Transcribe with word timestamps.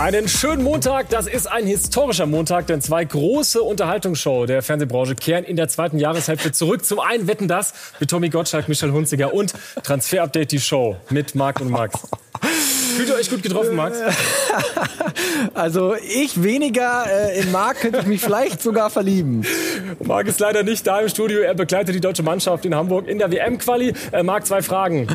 Einen 0.00 0.28
schönen 0.28 0.64
Montag. 0.64 1.10
Das 1.10 1.26
ist 1.26 1.46
ein 1.46 1.66
historischer 1.66 2.24
Montag, 2.24 2.66
denn 2.68 2.80
zwei 2.80 3.04
große 3.04 3.60
Unterhaltungsshow 3.60 4.46
der 4.46 4.62
Fernsehbranche 4.62 5.14
kehren 5.14 5.44
in 5.44 5.56
der 5.56 5.68
zweiten 5.68 5.98
Jahreshälfte 5.98 6.52
zurück. 6.52 6.86
Zum 6.86 7.00
einen 7.00 7.28
wetten 7.28 7.48
das 7.48 7.74
mit 8.00 8.08
Tommy 8.08 8.30
Gottschalk, 8.30 8.66
Michel 8.66 8.92
Hunziger 8.92 9.34
und 9.34 9.52
Transfer 9.82 10.22
Update 10.22 10.52
die 10.52 10.58
Show 10.58 10.96
mit 11.10 11.34
Marc 11.34 11.60
und 11.60 11.68
Max. 11.68 12.00
Fühlt 12.96 13.10
ihr 13.10 13.14
euch 13.14 13.28
gut 13.28 13.42
getroffen, 13.42 13.76
Max? 13.76 13.98
Also 15.54 15.94
ich 15.96 16.42
weniger. 16.42 17.04
Äh, 17.06 17.40
in 17.40 17.52
Marc 17.52 17.80
könnte 17.80 17.98
ich 17.98 18.06
mich 18.06 18.20
vielleicht 18.22 18.62
sogar 18.62 18.88
verlieben. 18.88 19.44
Marc 20.02 20.26
ist 20.26 20.40
leider 20.40 20.62
nicht 20.62 20.86
da 20.86 21.00
im 21.00 21.08
Studio. 21.08 21.40
Er 21.40 21.54
begleitet 21.54 21.94
die 21.94 22.00
deutsche 22.00 22.22
Mannschaft 22.22 22.64
in 22.64 22.74
Hamburg 22.74 23.06
in 23.06 23.18
der 23.18 23.30
WM-Quali. 23.30 23.92
Äh, 24.12 24.22
Marc, 24.22 24.46
zwei 24.46 24.62
Fragen. 24.62 25.08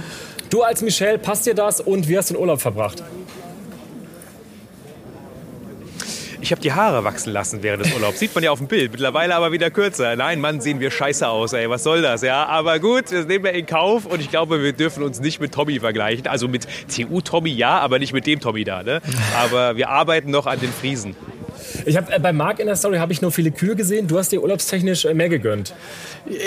Du 0.52 0.62
als 0.62 0.84
Michel, 0.84 1.18
passt 1.18 1.48
dir 1.48 1.55
das 1.55 1.81
und 1.81 2.08
wie 2.08 2.17
hast 2.17 2.30
du 2.30 2.36
den 2.36 2.41
Urlaub 2.41 2.62
verbracht? 2.62 3.04
Ich 6.45 6.52
habe 6.52 6.62
die 6.62 6.73
Haare 6.73 7.04
wachsen 7.04 7.34
lassen 7.34 7.63
während 7.63 7.84
des 7.84 7.91
Urlaubs. 7.91 8.20
Sieht 8.20 8.35
man 8.35 8.44
ja 8.44 8.52
auf 8.52 8.59
dem 8.59 8.67
Bild. 8.67 8.91
Mittlerweile 8.91 9.34
aber 9.34 9.52
wieder 9.52 9.72
kürzer. 9.72 10.16
Nein, 10.16 10.40
Mann, 10.40 10.62
sehen 10.62 10.80
wir 10.80 10.91
scheiße 10.91 11.27
aus, 11.27 11.53
ey. 11.53 11.67
Was 11.72 11.81
soll 11.81 12.03
das? 12.03 12.22
Ja, 12.22 12.45
aber 12.45 12.77
gut, 12.77 13.05
das 13.12 13.26
nehmen 13.26 13.45
wir 13.45 13.53
in 13.53 13.66
Kauf. 13.66 14.05
Und 14.05 14.22
ich 14.22 14.30
glaube, 14.30 14.62
wir 14.62 14.72
dürfen 14.72 15.02
uns 15.02 15.20
nicht 15.20 15.41
mit 15.41 15.55
Tommy 15.55 15.80
vergleichen. 15.80 16.27
Also 16.27 16.48
mit 16.48 16.67
TU-Tommy 16.95 17.50
ja, 17.50 17.80
aber 17.80 17.98
nicht 17.98 18.13
mit 18.13 18.27
dem 18.27 18.39
Tommy 18.39 18.63
da. 18.63 18.84
Ne? 18.84 19.02
Aber 19.36 19.76
wir 19.76 19.89
arbeiten 19.89 20.30
noch 20.30 20.45
an 20.45 20.59
den 20.59 20.72
Friesen. 20.72 21.16
Ich 21.85 21.98
habe 21.98 22.12
äh, 22.12 22.20
bei 22.20 22.34
Marc 22.34 22.59
in 22.59 22.66
der 22.66 22.75
Story 22.75 22.98
habe 22.98 23.13
ich 23.13 23.21
nur 23.21 23.31
viele 23.31 23.52
Kühe 23.52 23.75
gesehen. 23.75 24.07
Du 24.07 24.17
hast 24.17 24.31
dir 24.31 24.41
urlaubstechnisch 24.41 25.05
äh, 25.05 25.13
mehr 25.13 25.30
gegönnt. 25.30 25.73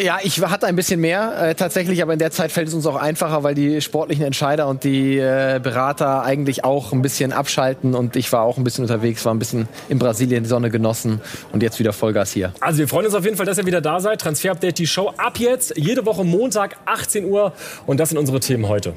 Ja, 0.03 0.19
ich 0.23 0.41
hatte 0.41 0.67
ein 0.67 0.75
bisschen 0.75 1.01
mehr 1.01 1.51
äh, 1.51 1.55
tatsächlich, 1.55 2.03
aber 2.03 2.13
in 2.13 2.19
der 2.19 2.33
Zeit 2.33 2.51
fällt 2.51 2.69
es 2.69 2.75
uns 2.75 2.87
auch 2.87 2.97
einfacher, 2.97 3.45
weil 3.45 3.55
die 3.55 3.81
sportlichen 3.81 4.25
Entscheider 4.25 4.67
und 4.67 4.83
die 4.83 5.19
äh, 5.19 5.61
Berater 5.63 6.25
eigentlich 6.25 6.65
auch 6.65 6.93
ein 6.93 7.03
bisschen 7.03 7.33
abschalten 7.33 7.95
und 7.95 8.17
ich 8.17 8.33
war 8.33 8.43
auch 8.43 8.59
ein 8.59 8.65
bisschen 8.65 8.83
unterwegs, 8.83 9.25
war 9.25 9.33
ein 9.33 9.39
bisschen 9.39 9.69
in 9.89 10.01
Brasilien 10.01 10.43
die 10.43 10.49
Sonne 10.49 10.71
genossen 10.71 11.21
und 11.53 11.63
jetzt 11.63 11.79
wieder 11.79 11.93
Vollgas 11.93 12.33
hier. 12.33 12.53
Also 12.61 12.79
wir 12.81 12.89
freuen 12.89 13.07
uns 13.07 13.15
auf 13.15 13.25
jeden 13.25 13.37
Fall, 13.37 13.47
dass 13.47 13.59
ihr 13.59 13.67
wieder 13.67 13.81
da 13.81 14.01
seid. 14.01 14.21
Transfer 14.21 14.51
Update, 14.51 14.79
die 14.79 14.87
Show 14.87 15.13
ab 15.17 15.39
jetzt, 15.39 15.77
jede 15.77 16.05
Woche 16.05 16.25
Montag, 16.25 16.77
18 16.87 17.25
Uhr 17.25 17.53
und 17.87 18.01
das 18.01 18.09
sind 18.09 18.19
unsere 18.19 18.41
Themen 18.41 18.67
heute. 18.69 18.95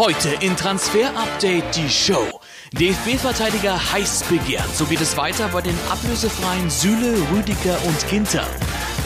Heute 0.00 0.30
in 0.40 0.56
Transfer 0.56 1.10
Update 1.14 1.76
die 1.76 1.90
Show. 1.90 2.40
DFB-Verteidiger 2.72 3.78
heiß 3.92 4.22
begehrt. 4.30 4.74
So 4.74 4.86
geht 4.86 5.02
es 5.02 5.14
weiter 5.18 5.46
bei 5.48 5.60
den 5.60 5.76
ablösefreien 5.90 6.70
Süle, 6.70 7.18
Rüdiger 7.30 7.76
und 7.84 8.08
Ginter. 8.08 8.46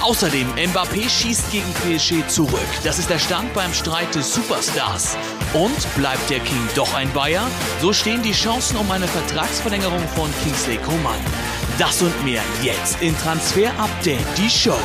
Außerdem 0.02 0.46
Mbappé 0.54 1.08
schießt 1.08 1.50
gegen 1.50 1.66
PSG 1.82 2.24
zurück. 2.28 2.60
Das 2.84 3.00
ist 3.00 3.10
der 3.10 3.18
Stand 3.18 3.52
beim 3.54 3.74
Streit 3.74 4.14
des 4.14 4.32
Superstars. 4.32 5.16
Und 5.52 5.94
bleibt 5.96 6.30
der 6.30 6.38
King 6.38 6.68
doch 6.76 6.94
ein 6.94 7.12
Bayer? 7.12 7.50
So 7.80 7.92
stehen 7.92 8.22
die 8.22 8.30
Chancen 8.30 8.76
um 8.76 8.88
eine 8.88 9.08
Vertragsverlängerung 9.08 10.06
von 10.14 10.30
Kingsley 10.44 10.76
Coman. 10.76 11.18
Das 11.76 12.02
und 12.02 12.24
mehr 12.24 12.44
jetzt 12.62 13.02
in 13.02 13.18
Transfer 13.18 13.76
Update, 13.80 14.38
die 14.38 14.48
Show. 14.48 14.78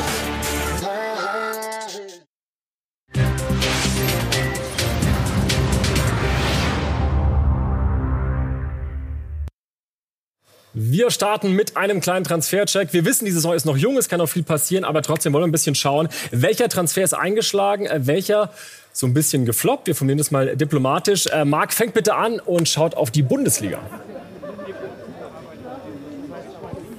Wir 10.99 11.11
starten 11.11 11.53
mit 11.53 11.77
einem 11.77 12.01
kleinen 12.01 12.25
Transfercheck. 12.25 12.91
Wir 12.91 13.05
wissen, 13.05 13.23
die 13.23 13.31
Saison 13.31 13.53
ist 13.53 13.65
noch 13.65 13.77
jung, 13.77 13.95
es 13.95 14.09
kann 14.09 14.17
noch 14.17 14.27
viel 14.27 14.43
passieren, 14.43 14.83
aber 14.83 15.01
trotzdem 15.01 15.31
wollen 15.31 15.43
wir 15.43 15.47
ein 15.47 15.53
bisschen 15.53 15.73
schauen, 15.73 16.09
welcher 16.31 16.67
Transfer 16.67 17.03
ist 17.05 17.13
eingeschlagen, 17.13 17.85
äh, 17.85 18.05
welcher 18.05 18.51
so 18.91 19.07
ein 19.07 19.13
bisschen 19.13 19.45
gefloppt. 19.45 19.87
Wir 19.87 19.95
formulieren 19.95 20.17
das 20.17 20.29
mal 20.29 20.57
diplomatisch. 20.57 21.27
Äh, 21.27 21.45
Marc, 21.45 21.71
fängt 21.71 21.93
bitte 21.93 22.15
an 22.15 22.41
und 22.41 22.67
schaut 22.67 22.95
auf 22.95 23.11
die 23.11 23.21
Bundesliga. 23.21 23.79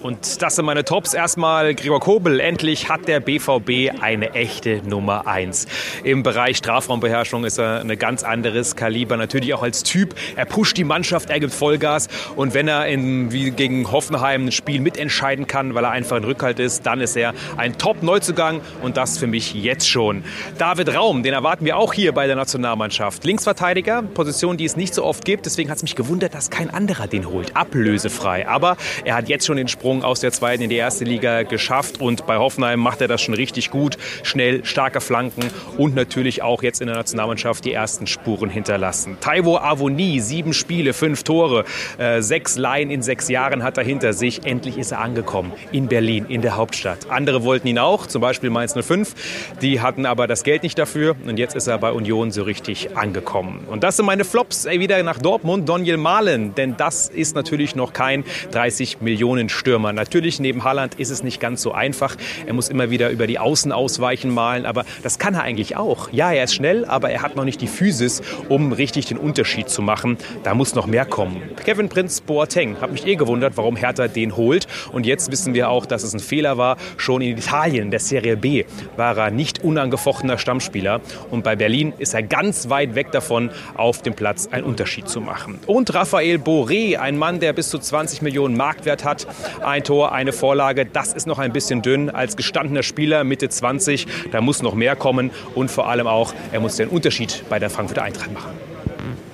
Und 0.02 0.40
das 0.40 0.56
sind 0.56 0.64
meine 0.64 0.82
Tops. 0.82 1.12
Erstmal 1.12 1.74
Gregor 1.74 2.00
Kobel. 2.00 2.40
Endlich 2.40 2.88
hat 2.88 3.06
der 3.06 3.20
BVB 3.20 4.00
eine 4.00 4.32
echte 4.32 4.80
Nummer 4.86 5.26
1. 5.26 5.66
Im 6.04 6.22
Bereich 6.22 6.56
Strafraumbeherrschung 6.56 7.44
ist 7.44 7.58
er 7.58 7.80
ein 7.80 7.98
ganz 7.98 8.22
anderes 8.22 8.76
Kaliber. 8.76 9.18
Natürlich 9.18 9.52
auch 9.52 9.62
als 9.62 9.82
Typ. 9.82 10.14
Er 10.36 10.46
pusht 10.46 10.78
die 10.78 10.84
Mannschaft, 10.84 11.28
er 11.28 11.38
gibt 11.38 11.52
Vollgas. 11.52 12.08
Und 12.34 12.54
wenn 12.54 12.66
er 12.66 12.86
in, 12.86 13.30
wie 13.30 13.50
gegen 13.50 13.92
Hoffenheim 13.92 14.46
ein 14.46 14.52
Spiel 14.52 14.80
mitentscheiden 14.80 15.46
kann, 15.46 15.74
weil 15.74 15.84
er 15.84 15.90
einfach 15.90 16.16
ein 16.16 16.24
Rückhalt 16.24 16.60
ist, 16.60 16.86
dann 16.86 17.02
ist 17.02 17.14
er 17.14 17.34
ein 17.58 17.76
Top-Neuzugang. 17.76 18.62
Und 18.80 18.96
das 18.96 19.18
für 19.18 19.26
mich 19.26 19.52
jetzt 19.52 19.86
schon. 19.86 20.24
David 20.56 20.94
Raum, 20.94 21.22
den 21.22 21.34
erwarten 21.34 21.66
wir 21.66 21.76
auch 21.76 21.92
hier 21.92 22.12
bei 22.12 22.26
der 22.26 22.36
Nationalmannschaft. 22.36 23.24
Linksverteidiger, 23.24 24.00
Position, 24.02 24.56
die 24.56 24.64
es 24.64 24.76
nicht 24.76 24.94
so 24.94 25.04
oft 25.04 25.26
gibt. 25.26 25.44
Deswegen 25.44 25.68
hat 25.68 25.76
es 25.76 25.82
mich 25.82 25.94
gewundert, 25.94 26.32
dass 26.32 26.48
kein 26.48 26.70
anderer 26.70 27.06
den 27.06 27.28
holt. 27.28 27.54
Ablösefrei. 27.54 28.48
Aber 28.48 28.78
er 29.04 29.14
hat 29.14 29.28
jetzt 29.28 29.44
schon 29.44 29.58
den 29.58 29.68
Sprung 29.68 29.89
Sprung 29.90 30.04
aus 30.04 30.20
der 30.20 30.30
zweiten 30.30 30.62
in 30.62 30.70
die 30.70 30.76
erste 30.76 31.04
Liga 31.04 31.42
geschafft 31.42 32.00
und 32.00 32.24
bei 32.24 32.36
Hoffenheim 32.36 32.78
macht 32.78 33.00
er 33.00 33.08
das 33.08 33.22
schon 33.22 33.34
richtig 33.34 33.72
gut. 33.72 33.98
Schnell, 34.22 34.64
starke 34.64 35.00
Flanken 35.00 35.42
und 35.78 35.96
natürlich 35.96 36.42
auch 36.42 36.62
jetzt 36.62 36.80
in 36.80 36.86
der 36.86 36.94
Nationalmannschaft 36.94 37.64
die 37.64 37.72
ersten 37.72 38.06
Spuren 38.06 38.50
hinterlassen. 38.50 39.16
Taiwo 39.20 39.56
Avoni, 39.56 40.20
sieben 40.20 40.52
Spiele, 40.52 40.92
fünf 40.92 41.24
Tore, 41.24 41.64
äh, 41.98 42.22
sechs 42.22 42.56
Laien 42.56 42.92
in 42.92 43.02
sechs 43.02 43.28
Jahren 43.28 43.64
hat 43.64 43.78
er 43.78 43.84
hinter 43.84 44.12
sich. 44.12 44.46
Endlich 44.46 44.78
ist 44.78 44.92
er 44.92 45.00
angekommen 45.00 45.50
in 45.72 45.88
Berlin, 45.88 46.26
in 46.28 46.40
der 46.40 46.56
Hauptstadt. 46.56 47.10
Andere 47.10 47.42
wollten 47.42 47.66
ihn 47.66 47.80
auch, 47.80 48.06
zum 48.06 48.22
Beispiel 48.22 48.48
Mainz 48.50 48.74
05. 48.80 49.56
Die 49.60 49.80
hatten 49.80 50.06
aber 50.06 50.28
das 50.28 50.44
Geld 50.44 50.62
nicht 50.62 50.78
dafür 50.78 51.16
und 51.26 51.36
jetzt 51.36 51.56
ist 51.56 51.66
er 51.66 51.78
bei 51.78 51.90
Union 51.90 52.30
so 52.30 52.44
richtig 52.44 52.96
angekommen. 52.96 53.66
Und 53.68 53.82
das 53.82 53.96
sind 53.96 54.06
meine 54.06 54.24
Flops 54.24 54.66
ey, 54.66 54.78
wieder 54.78 55.02
nach 55.02 55.18
Dortmund, 55.18 55.68
Daniel 55.68 55.96
Mahlen, 55.96 56.54
denn 56.54 56.76
das 56.76 57.08
ist 57.08 57.34
natürlich 57.34 57.74
noch 57.74 57.92
kein 57.92 58.22
30 58.52 59.00
Millionen 59.00 59.48
Stürmer. 59.48 59.79
Stürmer. 59.80 59.92
Natürlich, 59.92 60.40
neben 60.40 60.62
Haaland 60.62 60.94
ist 60.96 61.10
es 61.10 61.22
nicht 61.22 61.40
ganz 61.40 61.62
so 61.62 61.72
einfach. 61.72 62.16
Er 62.46 62.52
muss 62.52 62.68
immer 62.68 62.90
wieder 62.90 63.10
über 63.10 63.26
die 63.26 63.38
Außen 63.38 63.72
ausweichen 63.72 64.30
malen, 64.30 64.66
aber 64.66 64.84
das 65.02 65.18
kann 65.18 65.34
er 65.34 65.42
eigentlich 65.42 65.76
auch. 65.76 66.10
Ja, 66.12 66.32
er 66.32 66.44
ist 66.44 66.54
schnell, 66.54 66.84
aber 66.84 67.10
er 67.10 67.22
hat 67.22 67.36
noch 67.36 67.44
nicht 67.44 67.60
die 67.60 67.66
Physis, 67.66 68.20
um 68.48 68.72
richtig 68.72 69.06
den 69.06 69.16
Unterschied 69.16 69.70
zu 69.70 69.80
machen. 69.80 70.18
Da 70.42 70.54
muss 70.54 70.74
noch 70.74 70.86
mehr 70.86 71.06
kommen. 71.06 71.42
Kevin 71.64 71.88
Prinz 71.88 72.20
Boateng 72.20 72.80
hat 72.80 72.92
mich 72.92 73.06
eh 73.06 73.16
gewundert, 73.16 73.56
warum 73.56 73.76
Hertha 73.76 74.08
den 74.08 74.36
holt. 74.36 74.66
Und 74.92 75.06
jetzt 75.06 75.32
wissen 75.32 75.54
wir 75.54 75.70
auch, 75.70 75.86
dass 75.86 76.02
es 76.02 76.12
ein 76.12 76.20
Fehler 76.20 76.58
war. 76.58 76.76
Schon 76.98 77.22
in 77.22 77.38
Italien, 77.38 77.90
der 77.90 78.00
Serie 78.00 78.36
B, 78.36 78.64
war 78.96 79.16
er 79.16 79.30
nicht 79.30 79.64
unangefochtener 79.64 80.36
Stammspieler. 80.36 81.00
Und 81.30 81.42
bei 81.42 81.56
Berlin 81.56 81.94
ist 81.98 82.14
er 82.14 82.22
ganz 82.22 82.68
weit 82.68 82.94
weg 82.94 83.12
davon, 83.12 83.50
auf 83.74 84.02
dem 84.02 84.14
Platz 84.14 84.48
einen 84.50 84.64
Unterschied 84.64 85.08
zu 85.08 85.20
machen. 85.20 85.58
Und 85.66 85.94
Raphael 85.94 86.36
Boré, 86.36 86.98
ein 86.98 87.16
Mann, 87.16 87.40
der 87.40 87.52
bis 87.54 87.70
zu 87.70 87.78
20 87.78 88.22
Millionen 88.22 88.56
Marktwert 88.56 89.04
hat, 89.04 89.26
ein 89.70 89.84
Tor, 89.84 90.12
eine 90.12 90.32
Vorlage. 90.32 90.86
Das 90.86 91.12
ist 91.12 91.26
noch 91.26 91.38
ein 91.38 91.52
bisschen 91.52 91.82
dünn 91.82 92.10
als 92.10 92.36
gestandener 92.36 92.82
Spieler 92.82 93.24
Mitte 93.24 93.48
20. 93.48 94.06
Da 94.32 94.40
muss 94.40 94.62
noch 94.62 94.74
mehr 94.74 94.96
kommen 94.96 95.30
und 95.54 95.70
vor 95.70 95.88
allem 95.88 96.06
auch, 96.06 96.34
er 96.52 96.60
muss 96.60 96.76
den 96.76 96.88
Unterschied 96.88 97.44
bei 97.48 97.58
der 97.58 97.70
Frankfurter 97.70 98.02
Eintracht 98.02 98.32
machen. 98.32 98.69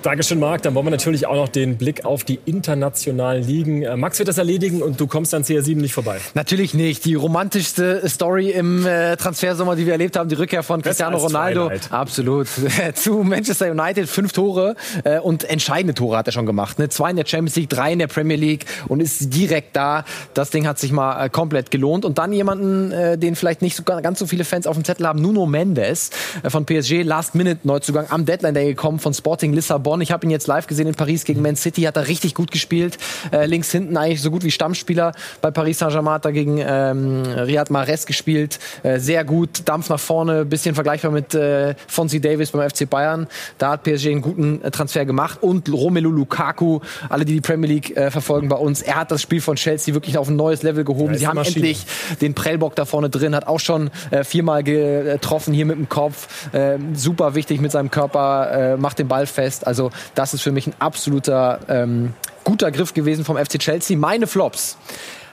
Dankeschön, 0.07 0.39
Marc. 0.39 0.61
Dann 0.61 0.73
wollen 0.73 0.85
wir 0.85 0.91
natürlich 0.91 1.27
auch 1.27 1.35
noch 1.35 1.49
den 1.49 1.75
Blick 1.75 2.05
auf 2.05 2.23
die 2.23 2.39
internationalen 2.45 3.43
Ligen. 3.43 3.81
Äh, 3.81 3.97
Max 3.97 4.17
wird 4.19 4.29
das 4.29 4.37
erledigen 4.37 4.81
und 4.81 5.01
du 5.01 5.05
kommst 5.05 5.33
an 5.33 5.43
CR7 5.43 5.75
nicht 5.75 5.93
vorbei. 5.93 6.21
Natürlich 6.33 6.73
nicht. 6.73 7.03
Die 7.03 7.15
romantischste 7.15 8.07
Story 8.07 8.51
im 8.51 8.85
äh, 8.85 9.17
Transfersommer, 9.17 9.75
die 9.75 9.85
wir 9.85 9.91
erlebt 9.91 10.15
haben, 10.15 10.29
die 10.29 10.35
Rückkehr 10.35 10.63
von 10.63 10.81
Cristiano 10.81 11.17
Ronaldo. 11.17 11.67
Twilight. 11.67 11.91
Absolut. 11.91 12.47
Zu 12.93 13.15
Manchester 13.15 13.69
United, 13.69 14.07
fünf 14.07 14.31
Tore 14.31 14.77
äh, 15.03 15.19
und 15.19 15.43
entscheidende 15.43 15.93
Tore 15.93 16.15
hat 16.15 16.27
er 16.27 16.31
schon 16.31 16.45
gemacht. 16.45 16.79
Ne? 16.79 16.87
Zwei 16.87 17.09
in 17.09 17.17
der 17.17 17.25
Champions 17.25 17.57
League, 17.57 17.69
drei 17.69 17.91
in 17.91 17.99
der 17.99 18.07
Premier 18.07 18.37
League 18.37 18.65
und 18.87 19.01
ist 19.01 19.35
direkt 19.35 19.75
da. 19.75 20.05
Das 20.33 20.51
Ding 20.51 20.67
hat 20.67 20.79
sich 20.79 20.93
mal 20.93 21.25
äh, 21.25 21.29
komplett 21.29 21.69
gelohnt. 21.69 22.05
Und 22.05 22.17
dann 22.17 22.31
jemanden, 22.31 23.19
den 23.19 23.35
vielleicht 23.35 23.61
nicht 23.61 23.75
so, 23.75 23.83
ganz 23.83 24.19
so 24.19 24.25
viele 24.25 24.45
Fans 24.45 24.67
auf 24.67 24.77
dem 24.77 24.85
Zettel 24.85 25.05
haben, 25.05 25.21
Nuno 25.21 25.45
Mendes 25.45 26.11
von 26.47 26.65
PSG, 26.65 27.03
Last-Minute-Neuzugang 27.03 28.05
am 28.09 28.25
Deadline 28.25 28.53
Day 28.53 28.67
gekommen 28.67 28.99
von 28.99 29.13
Sporting 29.13 29.51
Lissabon. 29.51 29.96
Bonn. 29.97 30.01
Ich 30.01 30.11
habe 30.11 30.25
ihn 30.25 30.29
jetzt 30.29 30.47
live 30.47 30.67
gesehen 30.67 30.87
in 30.87 30.95
Paris 30.95 31.25
gegen 31.25 31.41
Man 31.41 31.55
City, 31.55 31.81
hat 31.83 31.97
er 31.97 32.07
richtig 32.07 32.35
gut 32.35 32.51
gespielt. 32.51 32.97
Äh, 33.31 33.45
links 33.45 33.71
hinten 33.71 33.97
eigentlich 33.97 34.21
so 34.21 34.31
gut 34.31 34.43
wie 34.43 34.51
Stammspieler 34.51 35.11
bei 35.41 35.51
Paris 35.51 35.79
Saint-Germain, 35.79 36.15
hat 36.15 36.25
er 36.25 36.31
gegen 36.31 36.59
ähm, 36.59 37.23
Riyad 37.23 37.69
Mahrez 37.69 38.05
gespielt. 38.05 38.59
Äh, 38.83 38.99
sehr 38.99 39.23
gut, 39.23 39.61
Dampf 39.65 39.89
nach 39.89 39.99
vorne, 39.99 40.45
bisschen 40.45 40.75
vergleichbar 40.75 41.11
mit 41.11 41.33
äh, 41.33 41.75
Fonzie 41.87 42.19
Davis 42.19 42.51
beim 42.51 42.69
FC 42.69 42.89
Bayern. 42.89 43.27
Da 43.57 43.71
hat 43.71 43.83
PSG 43.83 44.07
einen 44.07 44.21
guten 44.21 44.61
äh, 44.61 44.71
Transfer 44.71 45.05
gemacht. 45.05 45.39
Und 45.41 45.71
Romelu 45.71 46.11
Lukaku, 46.11 46.79
alle, 47.09 47.25
die 47.25 47.33
die 47.33 47.41
Premier 47.41 47.69
League 47.69 47.95
äh, 47.97 48.11
verfolgen 48.11 48.49
bei 48.49 48.57
uns, 48.57 48.81
er 48.81 48.95
hat 48.95 49.11
das 49.11 49.21
Spiel 49.21 49.41
von 49.41 49.55
Chelsea 49.55 49.93
wirklich 49.93 50.17
auf 50.17 50.29
ein 50.29 50.35
neues 50.35 50.63
Level 50.63 50.83
gehoben. 50.83 51.17
Sie 51.17 51.27
haben 51.27 51.37
endlich 51.37 51.85
den 52.21 52.33
Prellbock 52.33 52.75
da 52.75 52.85
vorne 52.85 53.09
drin, 53.09 53.35
hat 53.35 53.47
auch 53.47 53.59
schon 53.59 53.89
äh, 54.11 54.23
viermal 54.23 54.63
getroffen 54.63 55.53
hier 55.53 55.65
mit 55.65 55.77
dem 55.77 55.89
Kopf. 55.89 56.53
Äh, 56.53 56.77
super 56.93 57.35
wichtig 57.35 57.61
mit 57.61 57.71
seinem 57.71 57.91
Körper, 57.91 58.77
macht 58.77 58.99
den 58.99 59.07
Ball 59.07 59.25
fest. 59.25 59.65
Also 59.65 59.76
also 59.77 59.91
das 60.15 60.33
ist 60.33 60.41
für 60.41 60.51
mich 60.51 60.67
ein 60.67 60.73
absoluter 60.79 61.59
ähm, 61.67 62.13
guter 62.43 62.71
Griff 62.71 62.93
gewesen 62.93 63.23
vom 63.23 63.37
FC 63.37 63.59
Chelsea. 63.59 63.95
Meine 63.97 64.25
Flops. 64.25 64.77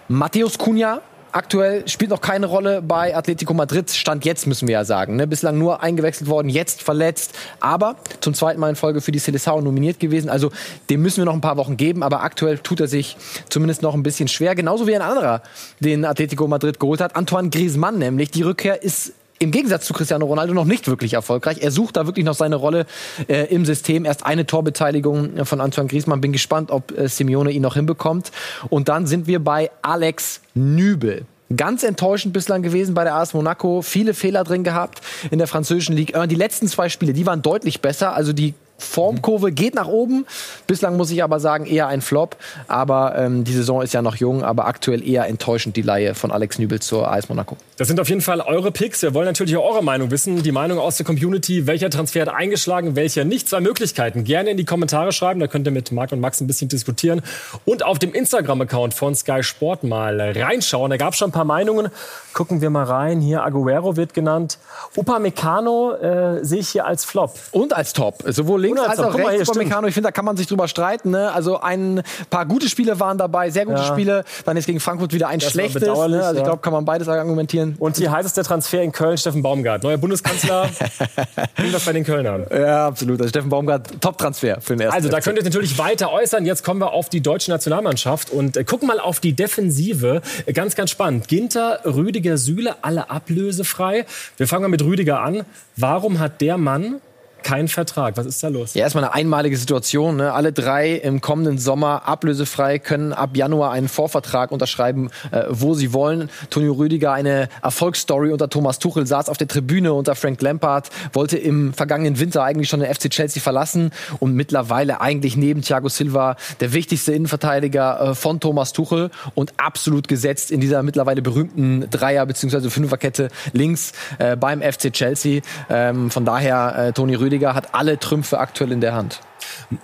Matthäus 0.08 0.58
Cunha 0.58 1.00
aktuell 1.32 1.88
spielt 1.88 2.10
noch 2.10 2.20
keine 2.20 2.46
Rolle 2.46 2.82
bei 2.82 3.16
Atletico 3.16 3.54
Madrid. 3.54 3.90
Stand 3.90 4.24
jetzt, 4.24 4.46
müssen 4.46 4.68
wir 4.68 4.74
ja 4.74 4.84
sagen. 4.84 5.16
Ne? 5.16 5.26
Bislang 5.26 5.56
nur 5.58 5.82
eingewechselt 5.82 6.28
worden, 6.28 6.48
jetzt 6.48 6.82
verletzt. 6.82 7.34
Aber 7.58 7.96
zum 8.20 8.34
zweiten 8.34 8.60
Mal 8.60 8.68
in 8.68 8.76
Folge 8.76 9.00
für 9.00 9.12
die 9.12 9.20
Seleção 9.20 9.62
nominiert 9.62 9.98
gewesen. 9.98 10.28
Also 10.28 10.52
dem 10.90 11.00
müssen 11.00 11.18
wir 11.18 11.24
noch 11.24 11.34
ein 11.34 11.40
paar 11.40 11.56
Wochen 11.56 11.78
geben. 11.78 12.02
Aber 12.02 12.22
aktuell 12.22 12.58
tut 12.58 12.80
er 12.80 12.86
sich 12.86 13.16
zumindest 13.48 13.80
noch 13.82 13.94
ein 13.94 14.02
bisschen 14.02 14.28
schwer. 14.28 14.54
Genauso 14.54 14.86
wie 14.86 14.94
ein 14.94 15.02
anderer, 15.02 15.42
den 15.80 16.04
Atletico 16.04 16.46
Madrid 16.46 16.78
geholt 16.78 17.00
hat. 17.00 17.16
Antoine 17.16 17.48
Griezmann 17.48 17.98
nämlich. 17.98 18.30
Die 18.30 18.42
Rückkehr 18.42 18.82
ist 18.82 19.14
im 19.44 19.50
Gegensatz 19.50 19.86
zu 19.86 19.92
Cristiano 19.92 20.26
Ronaldo 20.26 20.54
noch 20.54 20.64
nicht 20.64 20.88
wirklich 20.88 21.14
erfolgreich. 21.14 21.58
Er 21.60 21.70
sucht 21.70 21.96
da 21.96 22.06
wirklich 22.06 22.24
noch 22.24 22.34
seine 22.34 22.56
Rolle 22.56 22.86
äh, 23.28 23.44
im 23.54 23.64
System. 23.64 24.04
Erst 24.04 24.26
eine 24.26 24.46
Torbeteiligung 24.46 25.44
von 25.44 25.60
Antoine 25.60 25.88
Griezmann. 25.88 26.20
Bin 26.20 26.32
gespannt, 26.32 26.70
ob 26.70 26.96
äh, 26.98 27.08
Simeone 27.08 27.52
ihn 27.52 27.62
noch 27.62 27.74
hinbekommt. 27.74 28.32
Und 28.70 28.88
dann 28.88 29.06
sind 29.06 29.26
wir 29.26 29.38
bei 29.38 29.70
Alex 29.82 30.40
Nübel. 30.54 31.26
Ganz 31.54 31.82
enttäuschend 31.82 32.32
bislang 32.32 32.62
gewesen 32.62 32.94
bei 32.94 33.04
der 33.04 33.14
AS 33.14 33.34
Monaco. 33.34 33.82
Viele 33.82 34.14
Fehler 34.14 34.44
drin 34.44 34.64
gehabt 34.64 35.02
in 35.30 35.38
der 35.38 35.46
französischen 35.46 35.94
Ligue. 35.94 36.26
Die 36.26 36.34
letzten 36.34 36.66
zwei 36.66 36.88
Spiele, 36.88 37.12
die 37.12 37.26
waren 37.26 37.42
deutlich 37.42 37.80
besser. 37.80 38.14
Also 38.14 38.32
die 38.32 38.54
Formkurve 38.78 39.52
geht 39.52 39.74
nach 39.74 39.86
oben. 39.86 40.26
Bislang 40.66 40.96
muss 40.96 41.10
ich 41.10 41.22
aber 41.22 41.40
sagen, 41.40 41.66
eher 41.66 41.86
ein 41.88 42.00
Flop. 42.00 42.36
Aber 42.68 43.16
ähm, 43.16 43.44
die 43.44 43.52
Saison 43.52 43.82
ist 43.82 43.94
ja 43.94 44.02
noch 44.02 44.16
jung, 44.16 44.42
aber 44.42 44.66
aktuell 44.66 45.06
eher 45.06 45.26
enttäuschend 45.26 45.76
die 45.76 45.82
Laie 45.82 46.14
von 46.14 46.30
Alex 46.30 46.58
Nübel 46.58 46.80
zur 46.80 47.10
AS 47.10 47.28
Monaco. 47.28 47.56
Das 47.76 47.88
sind 47.88 47.98
auf 48.00 48.08
jeden 48.08 48.20
Fall 48.20 48.40
eure 48.40 48.72
Picks. 48.72 49.02
Wir 49.02 49.14
wollen 49.14 49.26
natürlich 49.26 49.56
auch 49.56 49.64
eure 49.64 49.82
Meinung 49.82 50.10
wissen. 50.10 50.42
Die 50.42 50.52
Meinung 50.52 50.78
aus 50.78 50.96
der 50.96 51.06
Community. 51.06 51.66
Welcher 51.66 51.90
Transfer 51.90 52.22
hat 52.22 52.28
eingeschlagen, 52.28 52.96
welcher 52.96 53.24
nicht? 53.24 53.48
Zwei 53.48 53.60
Möglichkeiten. 53.60 54.24
Gerne 54.24 54.50
in 54.50 54.56
die 54.56 54.64
Kommentare 54.64 55.12
schreiben. 55.12 55.40
Da 55.40 55.46
könnt 55.46 55.66
ihr 55.66 55.72
mit 55.72 55.92
Marc 55.92 56.12
und 56.12 56.20
Max 56.20 56.40
ein 56.40 56.46
bisschen 56.46 56.68
diskutieren. 56.68 57.22
Und 57.64 57.84
auf 57.84 57.98
dem 57.98 58.12
Instagram-Account 58.12 58.94
von 58.94 59.14
Sky 59.14 59.42
Sport 59.42 59.84
mal 59.84 60.20
reinschauen. 60.20 60.90
Da 60.90 60.96
gab 60.96 61.12
es 61.12 61.18
schon 61.18 61.30
ein 61.30 61.32
paar 61.32 61.44
Meinungen. 61.44 61.88
Gucken 62.32 62.60
wir 62.60 62.70
mal 62.70 62.84
rein. 62.84 63.20
Hier 63.20 63.42
Aguero 63.44 63.96
wird 63.96 64.14
genannt. 64.14 64.58
Upamecano 64.96 65.92
äh, 65.92 66.44
sehe 66.44 66.60
ich 66.60 66.70
hier 66.70 66.86
als 66.86 67.04
Flop. 67.04 67.34
Und 67.52 67.72
als 67.72 67.92
Top. 67.92 68.22
Sowohl 68.26 68.63
links 68.64 68.80
als 68.80 68.98
auch 68.98 69.14
rechts 69.14 69.48
Upamecano. 69.48 69.86
Ich 69.86 69.94
finde, 69.94 70.08
da 70.08 70.12
kann 70.12 70.24
man 70.24 70.36
sich 70.36 70.46
drüber 70.46 70.68
streiten. 70.68 71.10
Ne? 71.10 71.32
Also 71.32 71.60
ein 71.60 72.02
paar 72.30 72.46
gute 72.46 72.68
Spiele 72.68 72.98
waren 73.00 73.18
dabei, 73.18 73.50
sehr 73.50 73.66
gute 73.66 73.80
ja. 73.80 73.84
Spiele. 73.84 74.24
Dann 74.44 74.56
ist 74.56 74.66
gegen 74.66 74.80
Frankfurt 74.80 75.12
wieder 75.12 75.28
ein 75.28 75.38
das 75.38 75.50
schlechtes. 75.50 75.82
Ne? 75.82 75.90
Also 75.90 76.38
ich 76.38 76.44
glaube, 76.44 76.58
kann 76.58 76.72
man 76.72 76.84
beides 76.84 77.08
argumentieren. 77.08 77.76
Und 77.78 77.96
hier 77.96 78.10
heißt 78.10 78.26
es 78.26 78.34
der 78.34 78.44
Transfer 78.44 78.82
in 78.82 78.92
Köln, 78.92 79.18
Steffen 79.18 79.42
Baumgart. 79.42 79.82
Neuer 79.82 79.98
Bundeskanzler. 79.98 80.68
Wie 81.56 81.70
das 81.70 81.84
bei 81.84 81.92
den 81.92 82.04
Kölnern. 82.04 82.46
Ja, 82.50 82.86
absolut. 82.86 83.20
Also 83.20 83.28
Steffen 83.28 83.50
Baumgart, 83.50 84.00
Top-Transfer 84.00 84.60
für 84.60 84.74
den 84.74 84.80
ersten. 84.80 84.96
Also 84.96 85.08
da 85.08 85.20
könnt 85.20 85.38
ihr 85.38 85.44
natürlich 85.44 85.78
weiter 85.78 86.12
äußern. 86.12 86.46
Jetzt 86.46 86.64
kommen 86.64 86.80
wir 86.80 86.92
auf 86.92 87.08
die 87.08 87.20
deutsche 87.20 87.50
Nationalmannschaft 87.50 88.30
und 88.30 88.56
äh, 88.56 88.64
gucken 88.64 88.88
mal 88.88 89.00
auf 89.00 89.20
die 89.20 89.32
Defensive. 89.32 90.22
Ganz, 90.52 90.74
ganz 90.74 90.90
spannend. 90.90 91.28
Ginter, 91.28 91.80
Rüdiger, 91.84 92.38
Süle, 92.38 92.76
alle 92.82 93.10
ablösefrei. 93.10 94.06
Wir 94.36 94.48
fangen 94.48 94.62
mal 94.62 94.68
mit 94.68 94.82
Rüdiger 94.82 95.20
an. 95.20 95.44
Warum 95.76 96.18
hat 96.18 96.40
der 96.40 96.58
Mann 96.58 97.00
keinen 97.44 97.68
Vertrag. 97.68 98.16
Was 98.16 98.26
ist 98.26 98.42
da 98.42 98.48
los? 98.48 98.74
Ja, 98.74 98.82
erstmal 98.82 99.04
eine 99.04 99.14
einmalige 99.14 99.56
Situation. 99.56 100.16
Ne? 100.16 100.32
Alle 100.32 100.52
drei 100.52 100.94
im 100.94 101.20
kommenden 101.20 101.58
Sommer 101.58 102.08
ablösefrei 102.08 102.80
können 102.80 103.12
ab 103.12 103.36
Januar 103.36 103.70
einen 103.70 103.88
Vorvertrag 103.88 104.50
unterschreiben, 104.50 105.10
äh, 105.30 105.44
wo 105.50 105.74
sie 105.74 105.92
wollen. 105.92 106.30
Tonio 106.50 106.72
Rüdiger, 106.72 107.12
eine 107.12 107.48
Erfolgsstory 107.62 108.32
unter 108.32 108.48
Thomas 108.48 108.80
Tuchel, 108.80 109.06
saß 109.06 109.28
auf 109.28 109.36
der 109.36 109.46
Tribüne 109.46 109.92
unter 109.92 110.16
Frank 110.16 110.42
Lampard, 110.42 110.88
wollte 111.12 111.38
im 111.38 111.72
vergangenen 111.74 112.18
Winter 112.18 112.42
eigentlich 112.42 112.68
schon 112.68 112.80
den 112.80 112.92
FC 112.92 113.10
Chelsea 113.10 113.40
verlassen 113.42 113.90
und 114.18 114.34
mittlerweile 114.34 115.00
eigentlich 115.00 115.36
neben 115.36 115.62
Thiago 115.62 115.88
Silva 115.88 116.36
der 116.60 116.72
wichtigste 116.72 117.12
Innenverteidiger 117.12 118.00
äh, 118.00 118.14
von 118.14 118.40
Thomas 118.40 118.72
Tuchel 118.72 119.10
und 119.34 119.52
absolut 119.58 120.08
gesetzt 120.08 120.50
in 120.50 120.60
dieser 120.60 120.82
mittlerweile 120.82 121.22
berühmten 121.22 121.88
Dreier- 121.90 122.26
bzw. 122.26 122.70
Fünferkette 122.70 123.28
links 123.52 123.92
äh, 124.18 124.34
beim 124.34 124.62
FC 124.62 124.92
Chelsea. 124.92 125.42
Ähm, 125.68 126.10
von 126.10 126.24
daher 126.24 126.74
äh, 126.76 126.92
Toni 126.92 127.14
Rüdiger 127.14 127.33
Bundesliga 127.34 127.54
hat 127.54 127.74
alle 127.74 127.98
Trümpfe 127.98 128.38
aktuell 128.38 128.70
in 128.70 128.80
der 128.80 128.94
Hand. 128.94 129.20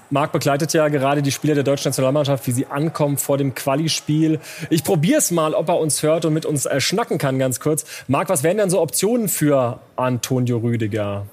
Marc 0.09 0.33
begleitet 0.33 0.73
ja 0.73 0.89
gerade 0.89 1.21
die 1.21 1.33
Spieler 1.33 1.55
der 1.55 1.65
deutschen 1.65 1.89
Nationalmannschaft, 1.89 2.47
wie 2.47 2.53
sie 2.53 2.67
ankommen 2.67 3.19
vor 3.19 3.39
dem 3.39 3.55
Quali-Spiel. 3.55 4.39
Ich 4.69 4.85
probiere 4.85 5.19
es 5.19 5.31
mal, 5.31 5.55
ob 5.55 5.69
er 5.69 5.79
uns 5.79 6.03
hört 6.03 6.25
und 6.25 6.33
mit 6.33 6.47
uns 6.47 6.67
äh, 6.67 6.81
schnacken 6.81 7.19
kann, 7.19 7.39
ganz 7.39 7.59
kurz. 7.59 7.85
Marc, 8.07 8.29
was 8.29 8.43
wären 8.43 8.59
denn 8.59 8.71
so 8.71 8.81
Optionen 8.81 9.29
für 9.29 9.81
Antonio 9.97 10.59
Rüdiger? 10.59 11.27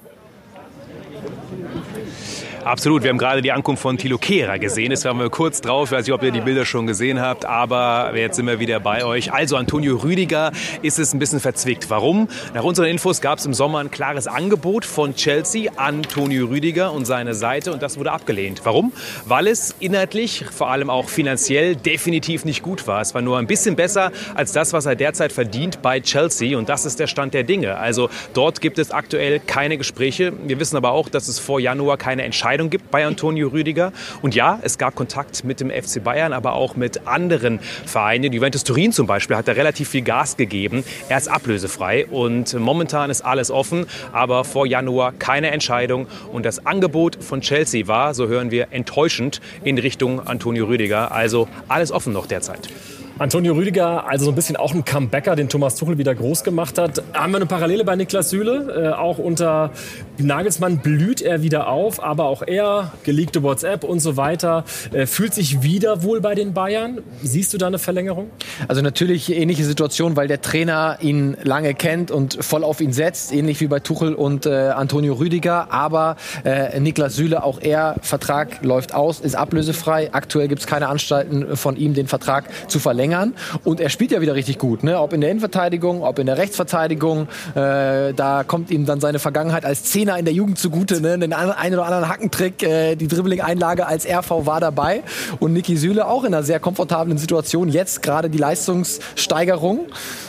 Absolut. 2.64 3.02
Wir 3.02 3.10
haben 3.10 3.18
gerade 3.18 3.40
die 3.40 3.52
Ankunft 3.52 3.82
von 3.82 3.96
Tilo 3.96 4.18
Kehrer 4.18 4.58
gesehen. 4.58 4.90
Das 4.90 5.04
waren 5.04 5.18
wir 5.18 5.30
kurz 5.30 5.60
drauf. 5.60 5.88
Ich 5.88 5.92
weiß 5.92 6.06
nicht, 6.06 6.14
ob 6.14 6.22
ihr 6.22 6.32
die 6.32 6.40
Bilder 6.40 6.64
schon 6.64 6.86
gesehen 6.86 7.20
habt, 7.20 7.44
aber 7.44 8.12
jetzt 8.14 8.36
sind 8.36 8.46
wir 8.46 8.58
wieder 8.58 8.80
bei 8.80 9.04
euch. 9.04 9.32
Also 9.32 9.56
Antonio 9.56 9.96
Rüdiger 9.96 10.52
ist 10.82 10.98
es 10.98 11.14
ein 11.14 11.18
bisschen 11.18 11.40
verzwickt. 11.40 11.88
Warum? 11.88 12.28
Nach 12.54 12.64
unseren 12.64 12.86
Infos 12.86 13.20
gab 13.20 13.38
es 13.38 13.46
im 13.46 13.54
Sommer 13.54 13.78
ein 13.78 13.90
klares 13.90 14.26
Angebot 14.26 14.84
von 14.84 15.14
Chelsea, 15.14 15.70
Antonio 15.76 16.46
Rüdiger 16.46 16.92
und 16.92 17.06
seine 17.06 17.34
Seite 17.34 17.72
und 17.72 17.80
das 17.80 17.98
wurde 17.98 18.12
abgelehnt. 18.12 18.60
Warum? 18.64 18.92
Weil 19.24 19.46
es 19.46 19.74
inhaltlich, 19.80 20.44
vor 20.50 20.68
allem 20.70 20.90
auch 20.90 21.08
finanziell, 21.08 21.76
definitiv 21.76 22.44
nicht 22.44 22.62
gut 22.62 22.86
war. 22.86 23.00
Es 23.00 23.14
war 23.14 23.22
nur 23.22 23.38
ein 23.38 23.46
bisschen 23.46 23.76
besser 23.76 24.12
als 24.34 24.52
das, 24.52 24.72
was 24.72 24.84
er 24.84 24.96
derzeit 24.96 25.32
verdient 25.32 25.80
bei 25.80 26.00
Chelsea 26.00 26.58
und 26.58 26.68
das 26.68 26.84
ist 26.84 26.98
der 27.00 27.06
Stand 27.06 27.34
der 27.34 27.44
Dinge. 27.44 27.76
Also 27.76 28.10
dort 28.34 28.60
gibt 28.60 28.78
es 28.78 28.90
aktuell 28.90 29.40
keine 29.40 29.78
Gespräche. 29.78 30.32
Wir 30.44 30.60
wissen 30.60 30.76
aber 30.76 30.92
auch, 30.92 31.08
dass 31.08 31.28
es 31.28 31.38
vor 31.38 31.60
Januar 31.60 31.96
keine 31.96 32.24
Entscheidung 32.24 32.47
Entscheidung 32.48 32.70
gibt 32.70 32.90
bei 32.90 33.04
Antonio 33.04 33.48
Rüdiger. 33.48 33.92
Und 34.22 34.34
ja, 34.34 34.58
es 34.62 34.78
gab 34.78 34.94
Kontakt 34.94 35.44
mit 35.44 35.60
dem 35.60 35.70
FC 35.70 36.02
Bayern, 36.02 36.32
aber 36.32 36.54
auch 36.54 36.76
mit 36.76 37.06
anderen 37.06 37.58
Vereinen. 37.58 38.32
Juventus 38.32 38.64
Turin 38.64 38.90
zum 38.90 39.06
Beispiel 39.06 39.36
hat 39.36 39.48
da 39.48 39.52
relativ 39.52 39.90
viel 39.90 40.00
Gas 40.00 40.38
gegeben. 40.38 40.82
Er 41.10 41.18
ist 41.18 41.28
ablösefrei 41.28 42.06
und 42.06 42.58
momentan 42.58 43.10
ist 43.10 43.20
alles 43.20 43.50
offen, 43.50 43.84
aber 44.12 44.44
vor 44.44 44.66
Januar 44.66 45.12
keine 45.12 45.50
Entscheidung. 45.50 46.06
Und 46.32 46.46
das 46.46 46.64
Angebot 46.64 47.22
von 47.22 47.42
Chelsea 47.42 47.86
war, 47.86 48.14
so 48.14 48.28
hören 48.28 48.50
wir, 48.50 48.68
enttäuschend 48.70 49.42
in 49.62 49.76
Richtung 49.76 50.26
Antonio 50.26 50.64
Rüdiger. 50.64 51.12
Also 51.12 51.48
alles 51.68 51.92
offen 51.92 52.14
noch 52.14 52.24
derzeit. 52.24 52.70
Antonio 53.20 53.54
Rüdiger, 53.54 54.08
also 54.08 54.26
so 54.26 54.30
ein 54.30 54.36
bisschen 54.36 54.54
auch 54.54 54.72
ein 54.72 54.84
Comebacker, 54.84 55.34
den 55.34 55.48
Thomas 55.48 55.74
Tuchel 55.74 55.98
wieder 55.98 56.14
groß 56.14 56.44
gemacht 56.44 56.78
hat. 56.78 57.02
Haben 57.14 57.32
wir 57.32 57.38
eine 57.38 57.46
Parallele 57.46 57.84
bei 57.84 57.96
Niklas 57.96 58.30
Süle? 58.30 58.92
Äh, 58.92 58.96
auch 58.96 59.18
unter 59.18 59.72
Nagelsmann 60.18 60.78
blüht 60.78 61.20
er 61.20 61.42
wieder 61.42 61.66
auf, 61.66 62.00
aber 62.00 62.26
auch 62.26 62.42
er, 62.46 62.92
geleakte 63.02 63.42
WhatsApp 63.42 63.82
und 63.82 63.98
so 63.98 64.16
weiter, 64.16 64.64
äh, 64.92 65.06
fühlt 65.06 65.34
sich 65.34 65.62
wieder 65.62 66.04
wohl 66.04 66.20
bei 66.20 66.36
den 66.36 66.54
Bayern. 66.54 67.00
Siehst 67.20 67.52
du 67.52 67.58
da 67.58 67.66
eine 67.66 67.80
Verlängerung? 67.80 68.30
Also 68.68 68.82
natürlich 68.82 69.34
ähnliche 69.34 69.64
Situation, 69.64 70.14
weil 70.14 70.28
der 70.28 70.40
Trainer 70.40 70.98
ihn 71.00 71.36
lange 71.42 71.74
kennt 71.74 72.12
und 72.12 72.38
voll 72.44 72.62
auf 72.62 72.80
ihn 72.80 72.92
setzt, 72.92 73.32
ähnlich 73.32 73.60
wie 73.60 73.66
bei 73.66 73.80
Tuchel 73.80 74.14
und 74.14 74.46
äh, 74.46 74.68
Antonio 74.68 75.14
Rüdiger. 75.14 75.72
Aber 75.72 76.14
äh, 76.44 76.78
Niklas 76.78 77.16
Süle, 77.16 77.42
auch 77.42 77.60
er, 77.60 77.96
Vertrag 78.00 78.64
läuft 78.64 78.94
aus, 78.94 79.18
ist 79.18 79.34
ablösefrei. 79.34 80.10
Aktuell 80.12 80.46
gibt 80.46 80.60
es 80.60 80.68
keine 80.68 80.86
Anstalten 80.86 81.56
von 81.56 81.76
ihm, 81.76 81.94
den 81.94 82.06
Vertrag 82.06 82.44
zu 82.68 82.78
verlängern 82.78 83.07
verlängern. 83.08 83.34
Und 83.64 83.80
er 83.80 83.88
spielt 83.88 84.12
ja 84.12 84.20
wieder 84.20 84.34
richtig 84.34 84.58
gut, 84.58 84.84
ne? 84.84 85.00
ob 85.00 85.12
in 85.12 85.20
der 85.20 85.30
Innenverteidigung, 85.30 86.02
ob 86.02 86.18
in 86.18 86.26
der 86.26 86.38
Rechtsverteidigung. 86.38 87.28
Äh, 87.54 88.12
da 88.14 88.44
kommt 88.46 88.70
ihm 88.70 88.86
dann 88.86 89.00
seine 89.00 89.18
Vergangenheit 89.18 89.64
als 89.64 89.84
Zehner 89.84 90.18
in 90.18 90.24
der 90.24 90.34
Jugend 90.34 90.58
zugute. 90.58 91.00
Ne? 91.00 91.18
Den 91.18 91.32
einen 91.32 91.74
oder 91.74 91.86
anderen 91.86 92.08
Hackentrick, 92.08 92.62
äh, 92.62 92.96
die 92.96 93.08
Dribbling-Einlage 93.08 93.86
als 93.86 94.06
RV 94.06 94.46
war 94.46 94.60
dabei. 94.60 95.02
Und 95.40 95.52
Niki 95.52 95.76
Süle 95.76 96.06
auch 96.06 96.24
in 96.24 96.34
einer 96.34 96.42
sehr 96.42 96.60
komfortablen 96.60 97.18
Situation. 97.18 97.68
Jetzt 97.68 98.02
gerade 98.02 98.30
die 98.30 98.38
Leistungssteigerung. 98.38 99.86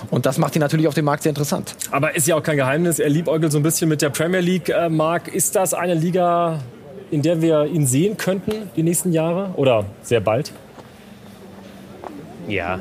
Und 0.09 0.25
das 0.25 0.38
macht 0.38 0.55
ihn 0.55 0.62
natürlich 0.62 0.88
auf 0.88 0.93
dem 0.93 1.05
Markt 1.05 1.24
sehr 1.24 1.31
interessant. 1.31 1.75
Aber 1.91 2.15
ist 2.15 2.27
ja 2.27 2.36
auch 2.36 2.43
kein 2.43 2.57
Geheimnis. 2.57 3.00
Er 3.00 3.09
liebäugelt 3.09 3.51
so 3.51 3.59
ein 3.59 3.63
bisschen 3.63 3.89
mit 3.89 4.01
der 4.01 4.09
Premier 4.09 4.41
League. 4.41 4.69
Äh, 4.69 4.89
Marc, 4.89 5.27
ist 5.27 5.55
das 5.55 5.74
eine 5.74 5.93
Liga, 5.93 6.59
in 7.12 7.21
der 7.21 7.41
wir 7.41 7.65
ihn 7.65 7.86
sehen 7.86 8.17
könnten 8.17 8.69
die 8.75 8.83
nächsten 8.83 9.12
Jahre 9.12 9.51
oder 9.55 9.86
sehr 10.01 10.19
bald? 10.19 10.51
Ja, 12.49 12.79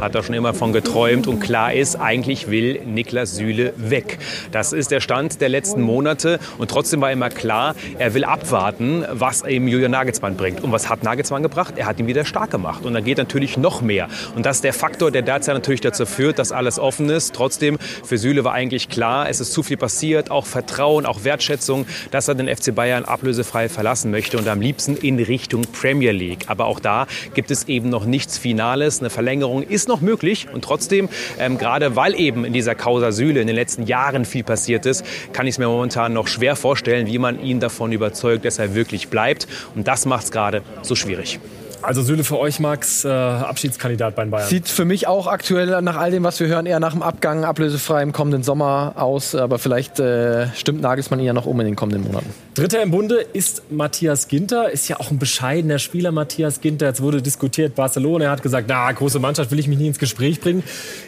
hat 0.00 0.14
er 0.14 0.22
schon 0.22 0.34
immer 0.34 0.54
von 0.54 0.72
geträumt 0.72 1.26
und 1.26 1.40
klar 1.40 1.72
ist, 1.72 1.96
eigentlich 1.96 2.50
will 2.50 2.80
Niklas 2.84 3.36
Süle 3.36 3.72
weg. 3.76 4.18
Das 4.52 4.72
ist 4.72 4.90
der 4.90 5.00
Stand 5.00 5.40
der 5.40 5.48
letzten 5.48 5.82
Monate 5.82 6.38
und 6.58 6.70
trotzdem 6.70 7.00
war 7.00 7.10
immer 7.10 7.30
klar, 7.30 7.74
er 7.98 8.14
will 8.14 8.24
abwarten, 8.24 9.04
was 9.10 9.44
ihm 9.44 9.66
Julian 9.66 9.90
Nagelsmann 9.90 10.36
bringt. 10.36 10.62
Und 10.62 10.72
was 10.72 10.88
hat 10.88 11.02
Nagelsmann 11.02 11.42
gebracht? 11.42 11.74
Er 11.76 11.86
hat 11.86 11.98
ihn 11.98 12.06
wieder 12.06 12.24
stark 12.24 12.50
gemacht 12.50 12.84
und 12.84 12.94
dann 12.94 13.04
geht 13.04 13.18
natürlich 13.18 13.56
noch 13.56 13.82
mehr. 13.82 14.08
Und 14.36 14.46
das 14.46 14.58
ist 14.58 14.64
der 14.64 14.72
Faktor, 14.72 15.10
der 15.10 15.22
derzeit 15.22 15.54
natürlich 15.54 15.80
dazu 15.80 16.06
führt, 16.06 16.38
dass 16.38 16.52
alles 16.52 16.78
offen 16.78 17.08
ist. 17.10 17.34
Trotzdem, 17.34 17.78
für 18.04 18.18
Süle 18.18 18.44
war 18.44 18.52
eigentlich 18.52 18.88
klar, 18.88 19.28
es 19.28 19.40
ist 19.40 19.52
zu 19.52 19.62
viel 19.62 19.76
passiert, 19.76 20.30
auch 20.30 20.46
Vertrauen, 20.46 21.06
auch 21.06 21.24
Wertschätzung, 21.24 21.86
dass 22.10 22.28
er 22.28 22.34
den 22.34 22.48
FC 22.48 22.74
Bayern 22.74 23.04
ablösefrei 23.04 23.68
verlassen 23.68 24.10
möchte 24.10 24.38
und 24.38 24.46
am 24.46 24.60
liebsten 24.60 24.96
in 24.96 25.18
Richtung 25.18 25.62
Premier 25.62 26.12
League. 26.12 26.44
Aber 26.46 26.66
auch 26.66 26.80
da 26.80 27.06
gibt 27.34 27.50
es 27.50 27.68
eben 27.68 27.88
noch 27.88 28.04
nichts 28.04 28.38
Finales. 28.38 29.00
Eine 29.00 29.10
Verlängerung 29.10 29.62
ist 29.62 29.87
noch 29.88 30.00
möglich. 30.00 30.46
Und 30.52 30.62
trotzdem, 30.62 31.08
ähm, 31.38 31.58
gerade 31.58 31.96
weil 31.96 32.14
eben 32.14 32.44
in 32.44 32.52
dieser 32.52 32.74
Causa 32.74 33.12
Süle 33.12 33.40
in 33.40 33.46
den 33.46 33.56
letzten 33.56 33.84
Jahren 33.84 34.24
viel 34.24 34.44
passiert 34.44 34.86
ist, 34.86 35.04
kann 35.32 35.46
ich 35.46 35.54
es 35.54 35.58
mir 35.58 35.66
momentan 35.66 36.12
noch 36.12 36.28
schwer 36.28 36.54
vorstellen, 36.54 37.06
wie 37.06 37.18
man 37.18 37.42
ihn 37.42 37.58
davon 37.60 37.90
überzeugt, 37.92 38.44
dass 38.44 38.58
er 38.58 38.74
wirklich 38.74 39.08
bleibt. 39.08 39.48
Und 39.74 39.88
das 39.88 40.06
macht 40.06 40.24
es 40.24 40.30
gerade 40.30 40.62
so 40.82 40.94
schwierig. 40.94 41.40
Also 41.82 42.02
Süle 42.02 42.24
für 42.24 42.38
euch, 42.38 42.60
Max, 42.60 43.04
äh, 43.04 43.08
Abschiedskandidat 43.08 44.16
bei 44.16 44.24
Bayern. 44.24 44.48
Sieht 44.48 44.68
für 44.68 44.84
mich 44.84 45.06
auch 45.06 45.26
aktuell 45.26 45.80
nach 45.82 45.96
all 45.96 46.10
dem, 46.10 46.24
was 46.24 46.40
wir 46.40 46.48
hören, 46.48 46.66
eher 46.66 46.80
nach 46.80 46.92
dem 46.92 47.02
Abgang 47.02 47.44
ablösefrei 47.44 48.02
im 48.02 48.12
kommenden 48.12 48.42
Sommer 48.42 48.94
aus. 48.96 49.34
Aber 49.34 49.58
vielleicht 49.58 50.00
äh, 50.00 50.48
stimmt 50.54 50.80
Nagelsmann 50.80 51.20
ihn 51.20 51.26
ja 51.26 51.32
noch 51.32 51.46
um 51.46 51.58
in 51.60 51.66
den 51.66 51.76
kommenden 51.76 52.04
Monaten. 52.04 52.32
Dritter 52.54 52.82
im 52.82 52.90
Bunde 52.90 53.16
ist 53.16 53.70
Matthias 53.70 54.26
Ginter. 54.26 54.70
Ist 54.70 54.88
ja 54.88 54.98
auch 54.98 55.10
ein 55.10 55.18
bescheidener 55.18 55.78
Spieler, 55.78 56.10
Matthias 56.10 56.60
Ginter. 56.60 56.86
Jetzt 56.86 57.00
wurde 57.00 57.22
diskutiert, 57.22 57.76
Barcelona. 57.76 58.24
Er 58.24 58.30
hat 58.32 58.42
gesagt, 58.42 58.66
na, 58.68 58.90
große 58.90 59.20
Mannschaft 59.20 59.50
will 59.52 59.58
ich 59.60 59.68
mich 59.68 59.78
nie 59.78 59.86
ins 59.86 59.98
Gespräch 59.98 60.40
bringen. 60.40 60.64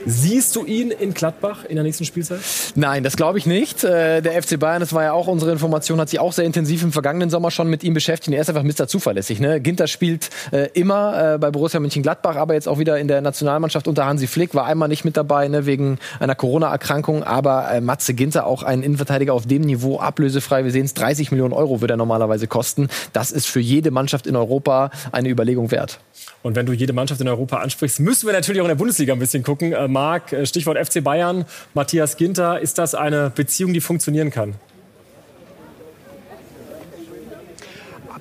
Siehst 0.07 0.55
du 0.55 0.65
ihn 0.65 0.93
in 0.93 1.13
Gladbach 1.15 1.65
in 1.65 1.75
der 1.75 1.85
nächsten 1.85 2.05
Spielzeit? 2.05 2.39
Nein, 2.77 3.03
das 3.03 3.17
glaube 3.17 3.39
ich 3.39 3.47
nicht. 3.47 3.83
Äh, 3.83 4.21
der 4.21 4.41
FC 4.41 4.59
Bayern, 4.59 4.81
das 4.81 4.93
war 4.93 5.03
ja 5.03 5.13
auch 5.13 5.27
unsere 5.27 5.51
Information, 5.51 6.01
hat 6.01 6.09
sich 6.09 6.21
auch 6.21 6.33
sehr 6.33 6.45
intensiv 6.45 6.83
im 6.83 6.93
vergangenen 6.93 7.31
Sommer 7.31 7.51
schon 7.51 7.69
mit 7.69 7.83
ihm 7.83 7.95
beschäftigt. 7.95 8.33
Er 8.35 8.43
ist 8.43 8.49
einfach 8.49 8.63
Mr. 8.63 8.87
Zuverlässig. 8.87 9.41
Ne? 9.41 9.61
Ginter 9.61 9.89
spielt 9.89 10.31
äh, 10.53 10.60
immer 10.65 11.35
äh, 11.35 11.39
bei 11.39 11.51
Borussia 11.51 11.81
Mönchengladbach, 11.81 12.37
aber 12.37 12.55
jetzt 12.55 12.69
auch 12.69 12.79
wieder 12.79 12.99
in 12.99 13.09
der 13.09 13.21
Nationalmannschaft 13.21 13.89
unter 13.89 14.07
Hansi 14.07 14.27
Flick. 14.27 14.55
War 14.55 14.67
einmal 14.67 14.89
nicht 14.89 15.05
mit 15.05 15.17
dabei 15.17 15.49
ne, 15.49 15.67
wegen 15.67 15.99
einer 16.19 16.35
Corona-Erkrankung. 16.35 17.23
Aber 17.25 17.71
äh, 17.71 17.81
Matze 17.81 18.15
Ginter, 18.15 18.47
auch 18.47 18.63
ein 18.63 18.83
Innenverteidiger 18.83 19.35
auf 19.35 19.47
dem 19.47 19.63
Niveau, 19.63 19.99
ablösefrei. 19.99 20.65
Wir 20.65 20.71
sehen 20.71 20.85
es, 20.85 20.95
30 20.95 21.31
Millionen 21.31 21.53
Euro 21.53 21.81
wird 21.81 21.91
er 21.91 21.97
normalerweise 21.97 22.47
kosten. 22.47 22.89
Das 23.13 23.33
ist 23.33 23.47
für 23.47 23.61
jede 23.61 23.91
Mannschaft 23.91 24.27
in 24.27 24.37
Europa 24.37 24.91
eine 25.13 25.29
Überlegung 25.29 25.71
wert. 25.71 26.01
Und 26.43 26.57
wenn 26.57 26.67
du 26.67 26.73
jede 26.73 26.93
Mannschaft 26.93 27.21
in 27.21 27.29
Europa 27.29 27.59
ansprichst, 27.59 28.01
müssen 28.01 28.27
wir 28.27 28.33
natürlich 28.33 28.61
auch 28.61 28.67
in 28.67 28.71
der 28.71 28.77
Bundesliga 28.77 29.13
ein 29.13 29.19
bisschen 29.19 29.43
gucken. 29.43 29.73
Äh, 29.73 29.89
Marc, 29.89 30.33
äh, 30.33 30.47
Stichwort 30.47 30.79
FC 30.79 31.03
Bayern, 31.03 31.45
Matthias 31.75 32.17
Ginter, 32.17 32.61
ist 32.61 32.79
das 32.79 32.95
eine 32.95 33.31
Beziehung, 33.31 33.73
die 33.73 33.81
funktionieren 33.81 34.31
kann? 34.31 34.55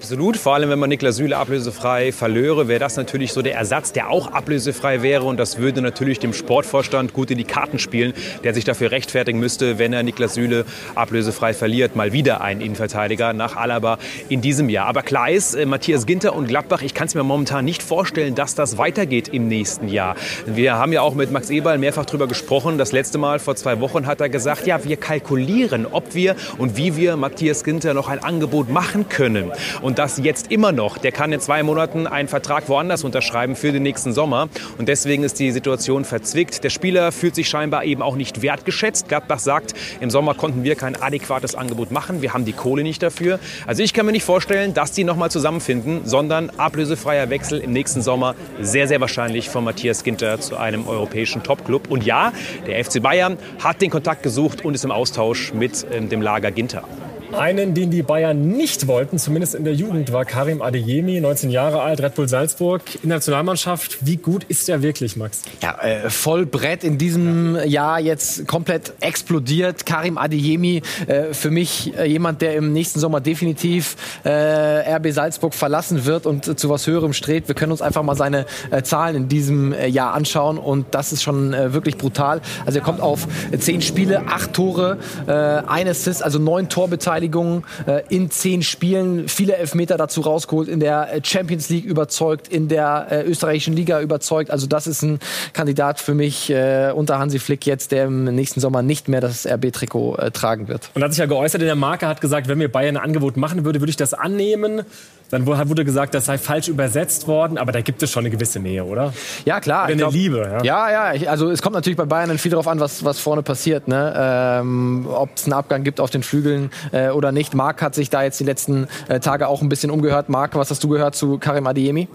Absolut, 0.01 0.37
vor 0.37 0.53
allem 0.53 0.69
wenn 0.69 0.79
man 0.79 0.87
Niklas 0.87 1.17
Süle 1.17 1.35
ablösefrei 1.35 2.13
verlöre, 2.13 2.69
wäre 2.69 2.79
das 2.79 2.95
natürlich 2.95 3.33
so 3.33 3.41
der 3.41 3.55
Ersatz, 3.55 3.91
der 3.91 4.09
auch 4.09 4.31
ablösefrei 4.31 5.01
wäre 5.01 5.25
und 5.25 5.37
das 5.37 5.57
würde 5.57 5.81
natürlich 5.81 6.19
dem 6.19 6.31
Sportvorstand 6.31 7.11
gut 7.11 7.31
in 7.31 7.37
die 7.37 7.43
Karten 7.43 7.79
spielen, 7.79 8.13
der 8.45 8.53
sich 8.53 8.63
dafür 8.63 8.91
rechtfertigen 8.91 9.39
müsste, 9.39 9.77
wenn 9.77 9.91
er 9.91 10.01
Niklas 10.03 10.35
Süle 10.35 10.63
ablösefrei 10.95 11.53
verliert, 11.53 11.97
mal 11.97 12.13
wieder 12.13 12.39
einen 12.39 12.61
Innenverteidiger 12.61 13.33
nach 13.33 13.57
Alaba 13.57 13.99
in 14.29 14.39
diesem 14.39 14.69
Jahr. 14.69 14.87
Aber 14.87 15.01
klar 15.01 15.29
ist, 15.31 15.53
äh, 15.53 15.65
Matthias 15.65 16.05
Ginter 16.05 16.33
und 16.33 16.47
Gladbach, 16.47 16.81
ich 16.81 16.93
kann 16.93 17.07
es 17.07 17.13
mir 17.13 17.23
momentan 17.23 17.65
nicht 17.65 17.83
vorstellen, 17.83 18.35
dass 18.35 18.55
das 18.55 18.77
weitergeht 18.77 19.27
im 19.27 19.49
nächsten 19.49 19.89
Jahr. 19.89 20.15
Wir 20.45 20.75
haben 20.75 20.93
ja 20.93 21.01
auch 21.01 21.13
mit 21.13 21.29
Max 21.29 21.49
Eberl 21.49 21.77
mehrfach 21.77 22.05
darüber 22.05 22.27
gesprochen. 22.27 22.77
Das 22.77 22.93
letzte 22.93 23.17
Mal 23.17 23.39
vor 23.39 23.57
zwei 23.57 23.81
Wochen 23.81 24.07
hat 24.07 24.21
er 24.21 24.29
gesagt, 24.29 24.65
ja, 24.65 24.81
wir 24.85 24.95
kalkulieren, 24.95 25.85
ob 25.91 26.15
wir 26.15 26.37
und 26.57 26.77
wie 26.77 26.95
wir 26.95 27.17
Matthias 27.17 27.65
Ginter 27.65 27.93
noch 27.93 28.07
ein 28.07 28.23
Angebot 28.23 28.69
machen 28.69 29.09
können. 29.09 29.51
Und 29.81 29.88
und 29.89 29.97
das 29.97 30.19
jetzt 30.23 30.51
immer 30.51 30.71
noch. 30.71 30.99
Der 30.99 31.11
kann 31.11 31.33
in 31.33 31.39
zwei 31.39 31.63
Monaten 31.63 32.05
einen 32.05 32.27
Vertrag 32.27 32.69
woanders 32.69 33.03
unterschreiben 33.03 33.55
für 33.55 33.71
den 33.71 33.81
nächsten 33.81 34.13
Sommer. 34.13 34.47
Und 34.77 34.87
deswegen 34.87 35.23
ist 35.23 35.39
die 35.39 35.49
Situation 35.49 36.05
verzwickt. 36.05 36.63
Der 36.63 36.69
Spieler 36.69 37.11
fühlt 37.11 37.33
sich 37.33 37.49
scheinbar 37.49 37.83
eben 37.85 38.03
auch 38.03 38.15
nicht 38.15 38.43
wertgeschätzt. 38.43 39.07
Gladbach 39.07 39.39
sagt, 39.39 39.73
im 39.99 40.11
Sommer 40.11 40.35
konnten 40.35 40.63
wir 40.63 40.75
kein 40.75 40.95
adäquates 40.95 41.55
Angebot 41.55 41.89
machen. 41.89 42.21
Wir 42.21 42.35
haben 42.35 42.45
die 42.45 42.53
Kohle 42.53 42.83
nicht 42.83 43.01
dafür. 43.01 43.39
Also 43.65 43.81
ich 43.81 43.95
kann 43.95 44.05
mir 44.05 44.11
nicht 44.11 44.25
vorstellen, 44.25 44.75
dass 44.75 44.91
die 44.91 45.03
nochmal 45.03 45.31
zusammenfinden, 45.31 46.01
sondern 46.03 46.51
ablösefreier 46.51 47.31
Wechsel 47.31 47.57
im 47.57 47.71
nächsten 47.73 48.03
Sommer 48.03 48.35
sehr, 48.61 48.87
sehr 48.87 49.01
wahrscheinlich 49.01 49.49
von 49.49 49.63
Matthias 49.63 50.03
Ginter 50.03 50.39
zu 50.39 50.55
einem 50.55 50.87
europäischen 50.87 51.41
Topclub. 51.41 51.89
Und 51.89 52.05
ja, 52.05 52.31
der 52.67 52.85
FC 52.85 53.01
Bayern 53.01 53.39
hat 53.63 53.81
den 53.81 53.89
Kontakt 53.89 54.21
gesucht 54.21 54.63
und 54.63 54.75
ist 54.75 54.85
im 54.85 54.91
Austausch 54.91 55.51
mit 55.51 55.83
ähm, 55.91 56.09
dem 56.09 56.21
Lager 56.21 56.51
Ginter. 56.51 56.83
Einen, 57.33 57.75
den 57.75 57.91
die 57.91 58.01
Bayern 58.01 58.49
nicht 58.49 58.87
wollten, 58.87 59.19
zumindest 59.19 59.53
in 59.53 59.63
der 59.63 59.73
Jugend, 59.75 60.11
war 60.11 60.25
Karim 60.25 60.63
Adeyemi, 60.63 61.21
19 61.21 61.51
Jahre 61.51 61.81
alt, 61.81 62.01
Red 62.01 62.15
Bull 62.15 62.27
Salzburg, 62.27 62.81
in 63.03 63.09
der 63.09 63.17
Nationalmannschaft. 63.17 63.99
Wie 64.01 64.17
gut 64.17 64.45
ist 64.45 64.67
er 64.67 64.81
wirklich, 64.81 65.15
Max? 65.15 65.43
Ja, 65.61 65.79
äh, 65.79 66.09
voll 66.09 66.47
Brett 66.47 66.83
in 66.83 66.97
diesem 66.97 67.55
Jahr 67.65 67.99
jetzt 67.99 68.47
komplett 68.47 68.93
explodiert. 68.99 69.85
Karim 69.85 70.17
Adeyemi, 70.17 70.81
äh, 71.07 71.33
für 71.33 71.51
mich 71.51 71.95
äh, 71.97 72.05
jemand, 72.05 72.41
der 72.41 72.55
im 72.55 72.73
nächsten 72.73 72.99
Sommer 72.99 73.21
definitiv 73.21 73.95
äh, 74.23 74.95
RB 74.95 75.11
Salzburg 75.11 75.53
verlassen 75.53 76.05
wird 76.05 76.25
und 76.25 76.59
zu 76.59 76.69
was 76.69 76.87
Höherem 76.87 77.13
strebt. 77.13 77.47
Wir 77.47 77.55
können 77.55 77.71
uns 77.71 77.83
einfach 77.83 78.03
mal 78.03 78.15
seine 78.15 78.47
äh, 78.71 78.81
Zahlen 78.81 79.15
in 79.15 79.27
diesem 79.27 79.71
äh, 79.71 79.87
Jahr 79.87 80.15
anschauen 80.15 80.57
und 80.57 80.87
das 80.91 81.13
ist 81.13 81.21
schon 81.21 81.51
wirklich 81.51 81.97
brutal. 81.97 82.41
Also 82.65 82.79
er 82.79 82.83
kommt 82.83 83.01
auf 83.01 83.27
zehn 83.59 83.81
Spiele, 83.81 84.27
acht 84.27 84.53
Tore, 84.53 84.97
ein 85.27 85.87
Assist, 85.87 86.23
also 86.23 86.39
neun 86.39 86.69
Torbeteiligung 86.69 87.18
Torbeteiligung 87.19 87.63
äh, 87.85 88.03
in 88.09 88.31
zehn 88.31 88.63
Spielen, 88.63 89.27
viele 89.27 89.55
Elfmeter 89.55 89.97
dazu 89.97 90.21
rausgeholt, 90.21 90.67
in 90.67 90.79
der 90.79 91.13
äh, 91.13 91.21
Champions 91.23 91.69
League 91.69 91.85
überzeugt, 91.85 92.47
in 92.47 92.67
der 92.67 93.07
äh, 93.09 93.23
österreichischen 93.23 93.75
Liga 93.75 94.01
überzeugt. 94.01 94.51
Also 94.51 94.67
das 94.67 94.87
ist 94.87 95.01
ein 95.01 95.19
Kandidat 95.53 95.99
für 95.99 96.13
mich 96.13 96.51
unter 96.95 97.19
Hansi 97.19 97.39
Flick 97.39 97.65
jetzt, 97.65 97.91
der 97.91 98.05
im 98.05 98.23
nächsten 98.23 98.59
Sommer 98.59 98.81
nicht 98.81 99.07
mehr 99.07 99.21
das 99.21 99.45
RB-Trikot 99.45 100.17
tragen 100.33 100.67
wird. 100.67 100.89
Und 100.93 101.03
hat 101.03 101.11
sich 101.11 101.19
ja 101.19 101.25
geäußert 101.25 101.61
in 101.61 101.67
der 101.67 101.75
Marke, 101.75 102.07
hat 102.07 102.21
gesagt, 102.21 102.47
wenn 102.47 102.57
mir 102.57 102.69
Bayern 102.69 102.97
ein 102.97 103.03
Angebot 103.03 103.37
machen 103.37 103.65
würde, 103.65 103.81
würde 103.81 103.89
ich 103.89 103.97
das 103.97 104.13
annehmen. 104.13 104.81
Dann 105.29 105.45
wurde 105.45 105.85
gesagt, 105.85 106.13
das 106.13 106.25
sei 106.25 106.37
falsch 106.37 106.67
übersetzt 106.67 107.27
worden, 107.27 107.57
aber 107.57 107.71
da 107.71 107.81
gibt 107.81 108.01
es 108.01 108.11
schon 108.11 108.21
eine 108.21 108.29
gewisse 108.31 108.59
Nähe, 108.59 108.83
oder? 108.83 109.13
Ja, 109.45 109.59
klar. 109.59 109.83
Oder 109.83 109.93
eine 109.93 110.01
glaub, 110.01 110.13
Liebe. 110.13 110.59
Ja, 110.63 110.89
ja. 110.91 111.13
ja 111.13 111.29
also 111.29 111.49
es 111.49 111.61
kommt 111.61 111.75
natürlich 111.75 111.97
bei 111.97 112.05
Bayern 112.05 112.29
dann 112.29 112.37
viel 112.37 112.51
darauf 112.51 112.67
an, 112.67 112.79
was, 112.79 113.03
was 113.05 113.19
vorne 113.19 113.43
passiert. 113.43 113.87
Ne? 113.87 114.13
Ähm, 114.17 115.07
Ob 115.07 115.29
es 115.35 115.45
einen 115.45 115.53
Abgang 115.53 115.83
gibt 115.83 115.99
auf 115.99 116.09
den 116.09 116.23
Flügeln 116.23 116.71
äh, 116.91 117.09
oder 117.09 117.31
nicht. 117.31 117.53
Marc 117.53 117.81
hat 117.81 117.95
sich 117.95 118.09
da 118.09 118.23
jetzt 118.23 118.39
die 118.39 118.43
letzten 118.43 118.87
äh, 119.07 119.19
Tage 119.19 119.47
auch 119.47 119.61
ein 119.61 119.69
bisschen 119.69 119.91
umgehört. 119.91 120.29
Marc, 120.29 120.55
was 120.55 120.71
hast 120.71 120.83
du 120.83 120.89
gehört 120.89 121.15
zu 121.15 121.37
Karim 121.37 121.67
Adiemi? 121.67 122.07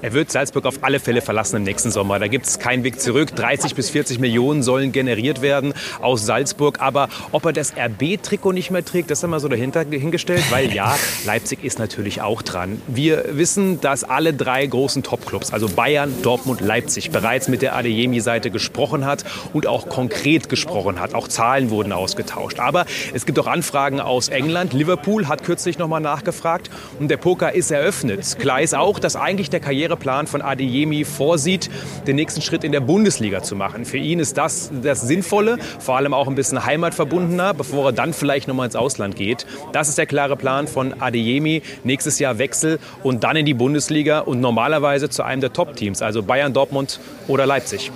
Er 0.00 0.12
wird 0.12 0.30
Salzburg 0.30 0.64
auf 0.64 0.78
alle 0.82 1.00
Fälle 1.00 1.20
verlassen 1.20 1.56
im 1.56 1.64
nächsten 1.64 1.90
Sommer. 1.90 2.20
Da 2.20 2.28
gibt 2.28 2.46
es 2.46 2.60
keinen 2.60 2.84
Weg 2.84 3.00
zurück. 3.00 3.34
30 3.34 3.74
bis 3.74 3.90
40 3.90 4.20
Millionen 4.20 4.62
sollen 4.62 4.92
generiert 4.92 5.42
werden 5.42 5.74
aus 6.00 6.24
Salzburg. 6.24 6.80
Aber 6.80 7.08
ob 7.32 7.44
er 7.46 7.52
das 7.52 7.72
RB-Trikot 7.76 8.52
nicht 8.52 8.70
mehr 8.70 8.84
trägt, 8.84 9.10
das 9.10 9.24
haben 9.24 9.30
wir 9.30 9.40
so 9.40 9.48
dahinter 9.48 9.84
hingestellt. 9.84 10.44
Weil 10.50 10.72
ja, 10.72 10.96
Leipzig 11.26 11.64
ist 11.64 11.80
natürlich 11.80 12.22
auch 12.22 12.42
dran. 12.42 12.80
Wir 12.86 13.24
wissen, 13.32 13.80
dass 13.80 14.04
alle 14.04 14.32
drei 14.32 14.64
großen 14.66 15.02
Topclubs, 15.02 15.52
also 15.52 15.68
Bayern, 15.68 16.14
Dortmund, 16.22 16.60
Leipzig, 16.60 17.10
bereits 17.10 17.48
mit 17.48 17.62
der 17.62 17.74
Adeyemi-Seite 17.74 18.52
gesprochen 18.52 19.04
hat 19.04 19.24
und 19.52 19.66
auch 19.66 19.88
konkret 19.88 20.48
gesprochen 20.48 21.00
hat. 21.00 21.14
Auch 21.14 21.26
Zahlen 21.26 21.70
wurden 21.70 21.92
ausgetauscht. 21.92 22.60
Aber 22.60 22.86
es 23.14 23.26
gibt 23.26 23.36
auch 23.40 23.48
Anfragen 23.48 23.98
aus 23.98 24.28
England. 24.28 24.74
Liverpool 24.74 25.26
hat 25.26 25.42
kürzlich 25.42 25.76
nochmal 25.76 26.00
nachgefragt 26.00 26.70
und 27.00 27.08
der 27.08 27.16
Poker 27.16 27.52
ist 27.52 27.72
eröffnet. 27.72 28.38
Klar 28.38 28.62
ist 28.62 28.76
auch, 28.76 29.00
dass 29.00 29.16
eigentlich 29.16 29.50
der 29.50 29.58
Karriere 29.58 29.87
Karriereplan 29.88 30.26
von 30.26 30.42
Adeyemi 30.42 31.04
vorsieht, 31.04 31.70
den 32.06 32.16
nächsten 32.16 32.42
Schritt 32.42 32.62
in 32.62 32.72
der 32.72 32.80
Bundesliga 32.80 33.42
zu 33.42 33.56
machen. 33.56 33.86
Für 33.86 33.96
ihn 33.96 34.20
ist 34.20 34.36
das 34.36 34.70
das 34.82 35.00
Sinnvolle, 35.00 35.56
vor 35.78 35.96
allem 35.96 36.12
auch 36.12 36.28
ein 36.28 36.34
bisschen 36.34 36.64
heimatverbundener, 36.64 37.54
bevor 37.54 37.86
er 37.86 37.92
dann 37.92 38.12
vielleicht 38.12 38.48
nochmal 38.48 38.66
ins 38.66 38.76
Ausland 38.76 39.16
geht. 39.16 39.46
Das 39.72 39.88
ist 39.88 39.96
der 39.96 40.06
klare 40.06 40.36
Plan 40.36 40.68
von 40.68 41.00
Adeyemi. 41.00 41.62
Nächstes 41.84 42.18
Jahr 42.18 42.38
Wechsel 42.38 42.78
und 43.02 43.24
dann 43.24 43.36
in 43.36 43.46
die 43.46 43.54
Bundesliga 43.54 44.20
und 44.20 44.40
normalerweise 44.40 45.08
zu 45.08 45.22
einem 45.22 45.40
der 45.40 45.52
Top-Teams, 45.54 46.02
also 46.02 46.22
Bayern, 46.22 46.52
Dortmund 46.52 47.00
oder 47.26 47.46
Leipzig. 47.46 47.90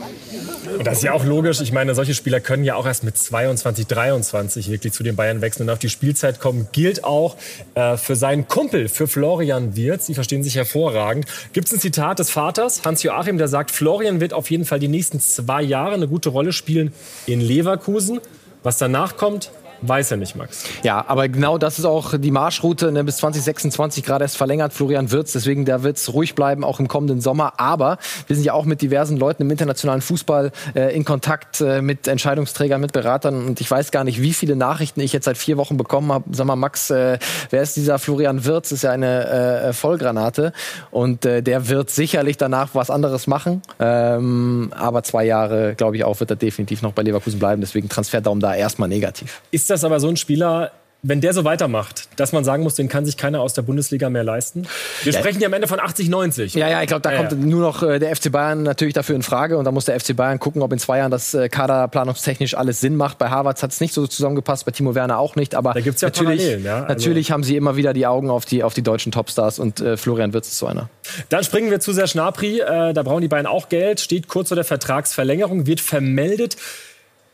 Und 0.79 0.87
das 0.87 0.99
ist 0.99 1.05
ja 1.05 1.13
auch 1.13 1.25
logisch. 1.25 1.61
Ich 1.61 1.73
meine, 1.73 1.95
solche 1.95 2.15
Spieler 2.15 2.41
können 2.41 2.65
ja 2.65 2.77
auch 2.77 2.87
erst 2.87 3.05
mit 3.05 3.17
22, 3.17 3.87
23 3.87 4.71
wirklich 4.71 4.93
zu 4.93 5.03
den 5.03 5.17
Bayern 5.17 5.41
wechseln 5.41 5.65
und 5.65 5.71
auf 5.71 5.79
die 5.79 5.89
Spielzeit 5.91 6.41
kommen. 6.41 6.69
Gilt 6.73 7.05
auch 7.05 7.37
äh, 7.75 7.97
für 7.97 8.17
seinen 8.17 8.49
Kumpel, 8.49 8.89
für 8.89 9.07
Florian 9.07 9.77
Wirz. 9.77 10.07
Die 10.07 10.15
verstehen 10.15 10.43
sich 10.43 10.57
hervorragend. 10.57 11.27
Gibt 11.53 11.67
es 11.67 11.73
Zitat 11.83 12.21
des 12.21 12.31
Vaters, 12.31 12.85
Hans-Joachim, 12.85 13.39
der 13.39 13.49
sagt, 13.49 13.73
Florian 13.73 14.21
wird 14.21 14.33
auf 14.35 14.53
jeden 14.53 14.65
Fall 14.65 14.79
die 14.79 14.87
nächsten 14.87 15.19
zwei 15.19 15.63
Jahre 15.63 15.95
eine 15.95 16.07
gute 16.07 16.29
Rolle 16.29 16.53
spielen 16.53 16.95
in 17.27 17.41
Leverkusen. 17.41 18.21
Was 18.63 18.79
danach 18.79 19.17
kommt, 19.17 19.51
Weiß 19.83 20.13
er 20.13 20.17
nicht, 20.17 20.37
Max. 20.37 20.65
Ja, 20.85 21.05
aber 21.09 21.29
genau 21.29 21.59
das 21.59 21.81
ist 21.81 21.85
auch 21.85 22.17
die 22.17 22.31
Marschroute 22.31 22.93
ne, 22.93 23.03
bis 23.03 23.17
2026 23.17 24.05
gerade 24.05 24.25
erst 24.25 24.37
verlängert, 24.37 24.73
Florian 24.73 25.11
Wirz. 25.11 25.33
Deswegen, 25.33 25.65
da 25.65 25.83
wird 25.83 25.97
es 25.97 26.13
ruhig 26.13 26.37
bleiben, 26.37 26.63
auch 26.63 26.79
im 26.79 26.87
kommenden 26.87 27.21
Sommer. 27.21 27.55
Aber 27.57 27.99
wir 28.29 28.37
sind 28.37 28.45
ja 28.45 28.53
auch 28.53 28.65
mit 28.65 28.81
diversen 28.81 29.17
Leuten 29.17 29.43
im 29.43 29.51
internationalen 29.51 30.01
Fußball 30.01 30.53
äh, 30.75 30.95
in 30.95 31.05
Kontakt 31.05 31.61
äh, 31.61 31.83
mit 31.83 32.07
Entscheidungsträgern, 32.07 32.81
mit 32.81 32.93
Beratern. 32.93 33.45
Und 33.45 33.61
ich 33.61 33.69
weiß 33.69 33.91
gar 33.91 34.05
nicht, 34.05 34.23
wie 34.23 34.33
viele 34.33 34.55
Nachrichten 34.55 35.01
ich 35.01 35.13
jetzt 35.13 35.25
seit 35.25 35.37
vier 35.37 35.57
Wochen 35.57 35.77
bekommen 35.77 36.13
habe. 36.13 36.25
Sag 36.31 36.47
mal, 36.47 36.55
Max, 36.55 36.91
äh, 36.91 37.19
wer 37.51 37.63
ist 37.63 37.75
dieser 37.77 37.99
Florian 37.99 38.45
Wirz? 38.45 38.71
Ist 38.71 38.83
ja 38.83 38.93
eine 38.93 39.29
äh, 39.29 39.73
Vollgranate. 39.73 40.53
Und 40.93 41.25
äh, 41.25 41.43
der 41.43 41.69
wird 41.69 41.91
sicherlich 41.91 42.37
danach 42.37 42.71
was 42.75 42.89
anderes 42.89 43.27
machen. 43.27 43.63
Ähm, 43.81 44.73
aber 44.77 45.03
zwei 45.03 45.25
Jahre, 45.25 45.75
glaube 45.75 45.97
ich 45.97 46.05
auch, 46.05 46.21
wird 46.21 46.31
er 46.31 46.37
definitiv 46.37 46.83
noch 46.83 46.93
bei 46.93 47.03
Leverkusen 47.03 47.41
bleiben. 47.41 47.61
Deswegen 47.61 47.89
Transferdaumen 47.89 48.41
da 48.41 48.55
erstmal 48.55 48.89
negativ. 48.89 49.43
Ist 49.51 49.72
das 49.73 49.85
aber 49.85 50.01
so 50.01 50.09
ein 50.09 50.17
Spieler, 50.17 50.73
wenn 51.05 51.21
der 51.21 51.35
so 51.35 51.45
weitermacht, 51.45 52.09
dass 52.17 52.33
man 52.33 52.45
sagen 52.45 52.63
muss, 52.63 52.77
den 52.77 52.89
kann 52.89 53.05
sich 53.05 53.17
keiner 53.17 53.41
aus 53.41 53.55
der 53.55 53.63
Bundesliga 53.63 54.09
mehr 54.09 54.23
leisten? 54.23 54.69
Wir 55.03 55.13
ja. 55.13 55.19
sprechen 55.19 55.41
ja 55.41 55.49
am 55.49 55.53
Ende 55.53 55.67
von 55.67 55.81
80, 55.81 56.09
90. 56.09 56.55
Ja, 56.55 56.69
ja, 56.69 56.81
ich 56.81 56.87
glaube, 56.87 57.03
da 57.03 57.11
ja, 57.11 57.19
kommt 57.19 57.33
ja. 57.33 57.39
nur 57.39 57.61
noch 57.61 57.83
äh, 57.83 57.99
der 57.99 58.15
FC 58.15 58.31
Bayern 58.31 58.63
natürlich 58.63 58.95
dafür 58.95 59.17
in 59.17 59.25
Frage 59.25 59.59
und 59.59 59.65
da 59.65 59.73
muss 59.73 59.87
der 59.87 59.99
FC 59.99 60.15
Bayern 60.15 60.39
gucken, 60.39 60.63
ob 60.63 60.73
in 60.73 60.79
zwei 60.79 60.99
Jahren 60.99 61.11
das 61.11 61.35
äh, 61.35 61.49
kaderplanungstechnisch 61.49 62.57
alles 62.57 62.81
Sinn 62.81 62.95
macht. 62.95 63.19
Bei 63.19 63.31
Harvards 63.31 63.65
hat 63.65 63.73
es 63.73 63.81
nicht 63.81 63.93
so 63.93 64.07
zusammengepasst, 64.07 64.65
bei 64.65 64.71
Timo 64.71 64.95
Werner 64.95 65.19
auch 65.19 65.35
nicht, 65.35 65.57
aber 65.57 65.75
natürlich, 65.75 66.55
also 66.55 66.87
natürlich 66.87 67.33
haben 67.33 67.43
sie 67.43 67.57
immer 67.57 67.75
wieder 67.75 67.95
die 67.95 68.07
Augen 68.07 68.31
auf 68.31 68.45
die, 68.45 68.63
auf 68.63 68.75
die 68.75 68.83
deutschen 68.83 69.11
Topstars 69.11 69.59
und 69.59 69.81
äh, 69.81 69.97
Florian 69.97 70.33
Wirtz 70.33 70.49
ist 70.49 70.59
so 70.59 70.67
einer. 70.67 70.89
Dann 71.31 71.43
springen 71.43 71.73
wir 71.73 71.81
zu 71.81 71.93
Serge 71.93 72.13
Gnabry, 72.13 72.61
äh, 72.61 72.93
da 72.93 73.03
brauchen 73.03 73.23
die 73.23 73.29
Bayern 73.29 73.47
auch 73.47 73.69
Geld, 73.69 73.99
steht 73.99 74.29
kurz 74.29 74.49
vor 74.49 74.55
der 74.55 74.65
Vertragsverlängerung, 74.65 75.67
wird 75.67 75.81
vermeldet. 75.81 76.57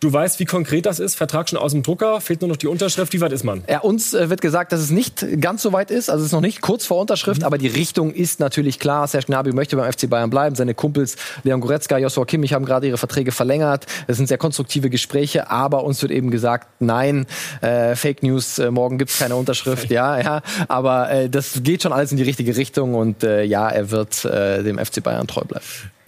Du 0.00 0.12
weißt, 0.12 0.38
wie 0.38 0.45
konkret 0.45 0.87
das 0.87 1.00
ist. 1.00 1.17
Vertrag 1.17 1.49
schon 1.49 1.59
aus 1.59 1.73
dem 1.73 1.83
Drucker, 1.83 2.21
fehlt 2.21 2.40
nur 2.40 2.49
noch 2.49 2.57
die 2.57 2.69
Unterschrift. 2.69 3.12
Wie 3.12 3.21
weit 3.21 3.33
ist 3.33 3.43
man? 3.43 3.64
Ja, 3.69 3.81
uns 3.81 4.14
äh, 4.14 4.31
wird 4.31 4.40
gesagt, 4.40 4.71
dass 4.71 4.78
es 4.78 4.90
nicht 4.90 5.26
ganz 5.40 5.62
so 5.62 5.73
weit 5.73 5.90
ist. 5.90 6.09
Also 6.09 6.21
es 6.21 6.26
ist 6.26 6.33
noch 6.33 6.40
nicht 6.40 6.61
kurz 6.61 6.87
vor 6.87 7.00
Unterschrift, 7.00 7.40
mhm. 7.40 7.47
aber 7.47 7.59
die 7.59 7.67
Richtung 7.67 8.12
ist 8.12 8.38
natürlich 8.38 8.78
klar. 8.78 9.09
Serge 9.09 9.26
Gnabry 9.26 9.52
möchte 9.52 9.76
beim 9.76 9.93
FC 9.93 10.09
Bayern 10.09 10.31
bleiben. 10.31 10.55
Seine 10.55 10.75
Kumpels 10.75 11.17
Leon 11.43 11.61
Goretzka, 11.61 11.99
Joshua 11.99 12.25
Kimmich 12.26 12.52
haben 12.52 12.64
gerade 12.64 12.87
ihre 12.87 12.97
Verträge 12.97 13.33
verlängert. 13.33 13.87
Das 14.07 14.17
sind 14.17 14.28
sehr 14.28 14.38
konstruktive 14.38 14.88
Gespräche, 14.88 15.50
aber 15.50 15.83
uns 15.83 16.00
wird 16.00 16.12
eben 16.12 16.31
gesagt, 16.31 16.69
nein, 16.78 17.26
äh, 17.61 17.97
Fake 17.97 18.23
News, 18.23 18.61
äh, 18.61 18.71
morgen 18.71 18.99
gibt's 18.99 19.19
keine 19.19 19.35
Unterschrift. 19.35 19.90
ja, 19.90 20.21
ja, 20.21 20.43
aber 20.69 21.11
äh, 21.11 21.28
das 21.28 21.64
geht 21.64 21.83
schon 21.83 21.93
alles 21.93 22.12
in 22.12 22.19
die 22.19 22.23
richtige 22.23 22.57
Richtung 22.57 22.95
und 22.95 23.25
äh, 23.25 23.43
ja, 23.43 23.69
er 23.69 23.90
wird 23.90 24.25
äh, 24.25 24.62
dem 24.62 24.78
FC 24.78 25.02
Bayern 25.02 25.26
treu 25.26 25.43
bleiben. 25.43 25.64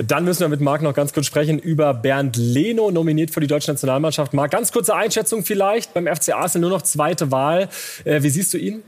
Dann 0.07 0.25
müssen 0.25 0.41
wir 0.41 0.49
mit 0.49 0.61
Marc 0.61 0.81
noch 0.81 0.95
ganz 0.95 1.13
kurz 1.13 1.27
sprechen 1.27 1.59
über 1.59 1.93
Bernd 1.93 2.37
Leno, 2.37 2.91
nominiert 2.91 3.33
für 3.33 3.41
die 3.41 3.47
deutsche 3.47 3.71
Nationalmannschaft. 3.71 4.33
Marc, 4.33 4.51
ganz 4.51 4.73
kurze 4.73 4.95
Einschätzung 4.95 5.45
vielleicht. 5.45 5.93
Beim 5.93 6.07
FC 6.07 6.35
Arsenal 6.35 6.69
nur 6.69 6.79
noch 6.79 6.83
zweite 6.83 7.31
Wahl. 7.31 7.69
Äh, 8.05 8.23
wie 8.23 8.31
siehst 8.31 8.55
du 8.55 8.59
ihn? 8.59 8.83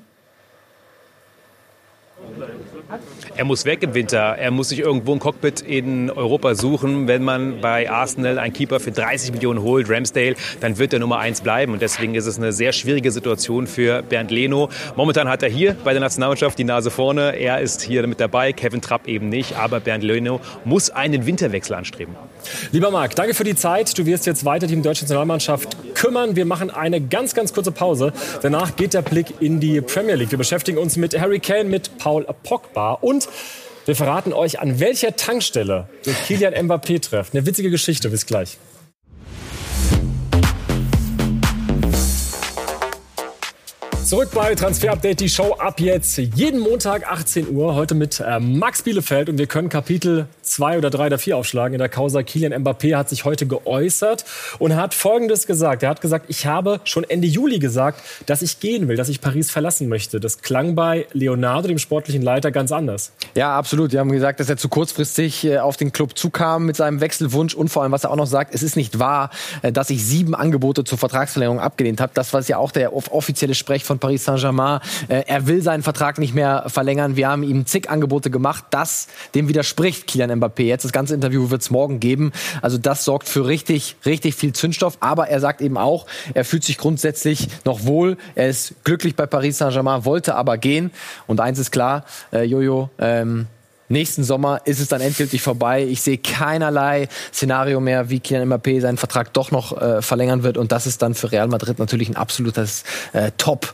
Er 3.36 3.44
muss 3.44 3.64
weg 3.64 3.82
im 3.82 3.94
Winter. 3.94 4.18
Er 4.18 4.50
muss 4.50 4.68
sich 4.68 4.80
irgendwo 4.80 5.12
ein 5.12 5.18
Cockpit 5.18 5.60
in 5.60 6.10
Europa 6.10 6.54
suchen. 6.54 7.08
Wenn 7.08 7.24
man 7.24 7.60
bei 7.60 7.90
Arsenal 7.90 8.38
einen 8.38 8.52
Keeper 8.52 8.80
für 8.80 8.92
30 8.92 9.32
Millionen 9.32 9.62
holt, 9.62 9.88
Ramsdale, 9.88 10.34
dann 10.60 10.78
wird 10.78 10.92
er 10.92 10.98
Nummer 10.98 11.18
eins 11.18 11.40
bleiben. 11.40 11.72
Und 11.72 11.82
deswegen 11.82 12.14
ist 12.14 12.26
es 12.26 12.38
eine 12.38 12.52
sehr 12.52 12.72
schwierige 12.72 13.10
Situation 13.10 13.66
für 13.66 14.02
Bernd 14.02 14.30
Leno. 14.30 14.68
Momentan 14.96 15.28
hat 15.28 15.42
er 15.42 15.48
hier 15.48 15.76
bei 15.84 15.92
der 15.92 16.00
Nationalmannschaft 16.00 16.58
die 16.58 16.64
Nase 16.64 16.90
vorne. 16.90 17.36
Er 17.36 17.60
ist 17.60 17.82
hier 17.82 18.06
mit 18.06 18.20
dabei, 18.20 18.52
Kevin 18.52 18.80
Trapp 18.80 19.08
eben 19.08 19.28
nicht. 19.28 19.56
Aber 19.56 19.80
Bernd 19.80 20.04
Leno 20.04 20.40
muss 20.64 20.90
einen 20.90 21.26
Winterwechsel 21.26 21.74
anstreben. 21.74 22.14
Lieber 22.72 22.90
Marc, 22.90 23.14
danke 23.16 23.34
für 23.34 23.44
die 23.44 23.54
Zeit. 23.54 23.96
Du 23.96 24.06
wirst 24.06 24.26
jetzt 24.26 24.44
weiter 24.44 24.66
die 24.66 24.80
deutsche 24.80 25.04
Nationalmannschaft 25.04 25.76
kümmern. 26.02 26.34
Wir 26.34 26.46
machen 26.46 26.70
eine 26.70 27.00
ganz, 27.00 27.32
ganz 27.32 27.54
kurze 27.54 27.70
Pause. 27.70 28.12
Danach 28.42 28.74
geht 28.74 28.92
der 28.92 29.02
Blick 29.02 29.40
in 29.40 29.60
die 29.60 29.80
Premier 29.80 30.16
League. 30.16 30.32
Wir 30.32 30.38
beschäftigen 30.38 30.76
uns 30.78 30.96
mit 30.96 31.16
Harry 31.18 31.38
Kane, 31.38 31.64
mit 31.64 31.96
Paul 31.98 32.26
Pogba 32.42 32.94
und 32.94 33.28
wir 33.84 33.94
verraten 33.94 34.32
euch, 34.32 34.58
an 34.58 34.80
welcher 34.80 35.14
Tankstelle 35.14 35.88
wir 36.02 36.12
Kilian 36.12 36.54
Mbappé 36.54 37.00
treffen. 37.00 37.36
Eine 37.36 37.46
witzige 37.46 37.70
Geschichte. 37.70 38.08
Bis 38.10 38.26
gleich. 38.26 38.58
Zurück 44.12 44.28
bei 44.34 44.54
Transfer 44.54 44.92
Update, 44.92 45.20
die 45.20 45.28
Show 45.30 45.54
ab 45.54 45.80
jetzt 45.80 46.18
jeden 46.18 46.60
Montag 46.60 47.10
18 47.10 47.48
Uhr. 47.48 47.74
Heute 47.74 47.94
mit 47.94 48.20
äh, 48.20 48.40
Max 48.40 48.82
Bielefeld 48.82 49.30
und 49.30 49.38
wir 49.38 49.46
können 49.46 49.70
Kapitel 49.70 50.26
2 50.42 50.76
oder 50.76 50.90
3 50.90 51.06
oder 51.06 51.18
4 51.18 51.34
aufschlagen. 51.38 51.72
In 51.72 51.78
der 51.78 51.88
Causa 51.88 52.22
Kilian 52.22 52.52
Mbappé 52.52 52.94
hat 52.94 53.08
sich 53.08 53.24
heute 53.24 53.46
geäußert 53.46 54.26
und 54.58 54.76
hat 54.76 54.92
Folgendes 54.92 55.46
gesagt. 55.46 55.82
Er 55.82 55.88
hat 55.88 56.02
gesagt, 56.02 56.26
ich 56.28 56.44
habe 56.44 56.80
schon 56.84 57.04
Ende 57.04 57.26
Juli 57.26 57.58
gesagt, 57.58 58.02
dass 58.26 58.42
ich 58.42 58.60
gehen 58.60 58.86
will, 58.86 58.96
dass 58.96 59.08
ich 59.08 59.22
Paris 59.22 59.50
verlassen 59.50 59.88
möchte. 59.88 60.20
Das 60.20 60.42
klang 60.42 60.74
bei 60.74 61.06
Leonardo, 61.14 61.68
dem 61.68 61.78
sportlichen 61.78 62.20
Leiter, 62.20 62.50
ganz 62.50 62.70
anders. 62.70 63.12
Ja, 63.34 63.56
absolut. 63.56 63.94
Die 63.94 63.98
haben 63.98 64.12
gesagt, 64.12 64.40
dass 64.40 64.50
er 64.50 64.58
zu 64.58 64.68
kurzfristig 64.68 65.46
äh, 65.46 65.56
auf 65.56 65.78
den 65.78 65.90
Club 65.90 66.18
zukam 66.18 66.66
mit 66.66 66.76
seinem 66.76 67.00
Wechselwunsch 67.00 67.54
und 67.54 67.70
vor 67.70 67.82
allem, 67.82 67.92
was 67.92 68.04
er 68.04 68.10
auch 68.10 68.16
noch 68.16 68.26
sagt, 68.26 68.54
es 68.54 68.62
ist 68.62 68.76
nicht 68.76 68.98
wahr, 68.98 69.30
äh, 69.62 69.72
dass 69.72 69.88
ich 69.88 70.04
sieben 70.04 70.34
Angebote 70.34 70.84
zur 70.84 70.98
Vertragsverlängerung 70.98 71.60
abgelehnt 71.60 72.02
habe. 72.02 72.12
Das 72.12 72.34
war 72.34 72.42
ja 72.42 72.58
auch 72.58 72.72
der 72.72 72.94
offizielle 72.94 73.54
Sprech 73.54 73.84
von 73.84 74.01
Paris 74.02 74.24
Saint-Germain. 74.24 74.80
Äh, 75.06 75.22
er 75.26 75.46
will 75.46 75.62
seinen 75.62 75.84
Vertrag 75.84 76.18
nicht 76.18 76.34
mehr 76.34 76.64
verlängern. 76.66 77.14
Wir 77.14 77.28
haben 77.28 77.44
ihm 77.44 77.66
zig 77.66 77.88
Angebote 77.88 78.30
gemacht. 78.30 78.64
Das, 78.70 79.06
dem 79.36 79.48
widerspricht 79.48 80.08
Kylian 80.08 80.40
Mbappé 80.40 80.64
jetzt. 80.64 80.84
Das 80.84 80.92
ganze 80.92 81.14
Interview 81.14 81.50
wird 81.50 81.62
es 81.62 81.70
morgen 81.70 82.00
geben. 82.00 82.32
Also 82.62 82.78
das 82.78 83.04
sorgt 83.04 83.28
für 83.28 83.46
richtig, 83.46 83.94
richtig 84.04 84.34
viel 84.34 84.52
Zündstoff. 84.52 84.98
Aber 84.98 85.28
er 85.28 85.38
sagt 85.38 85.60
eben 85.60 85.78
auch, 85.78 86.06
er 86.34 86.44
fühlt 86.44 86.64
sich 86.64 86.78
grundsätzlich 86.78 87.46
noch 87.64 87.84
wohl. 87.86 88.16
Er 88.34 88.48
ist 88.48 88.74
glücklich 88.82 89.14
bei 89.14 89.26
Paris 89.26 89.58
Saint-Germain, 89.58 90.04
wollte 90.04 90.34
aber 90.34 90.58
gehen. 90.58 90.90
Und 91.28 91.40
eins 91.40 91.60
ist 91.60 91.70
klar, 91.70 92.04
äh, 92.32 92.42
Jojo, 92.42 92.90
ähm, 92.98 93.46
nächsten 93.92 94.24
Sommer 94.24 94.60
ist 94.64 94.80
es 94.80 94.88
dann 94.88 95.00
endgültig 95.00 95.42
vorbei. 95.42 95.84
Ich 95.84 96.02
sehe 96.02 96.18
keinerlei 96.18 97.08
Szenario 97.32 97.80
mehr, 97.80 98.10
wie 98.10 98.20
Kylian 98.20 98.52
Mbappé 98.52 98.80
seinen 98.80 98.96
Vertrag 98.96 99.32
doch 99.32 99.50
noch 99.50 99.80
äh, 99.80 100.02
verlängern 100.02 100.42
wird. 100.42 100.58
Und 100.58 100.72
das 100.72 100.86
ist 100.86 101.02
dann 101.02 101.14
für 101.14 101.30
Real 101.30 101.48
Madrid 101.48 101.78
natürlich 101.78 102.08
ein 102.08 102.16
absolutes 102.16 102.84
äh, 103.12 103.30
Top, 103.38 103.72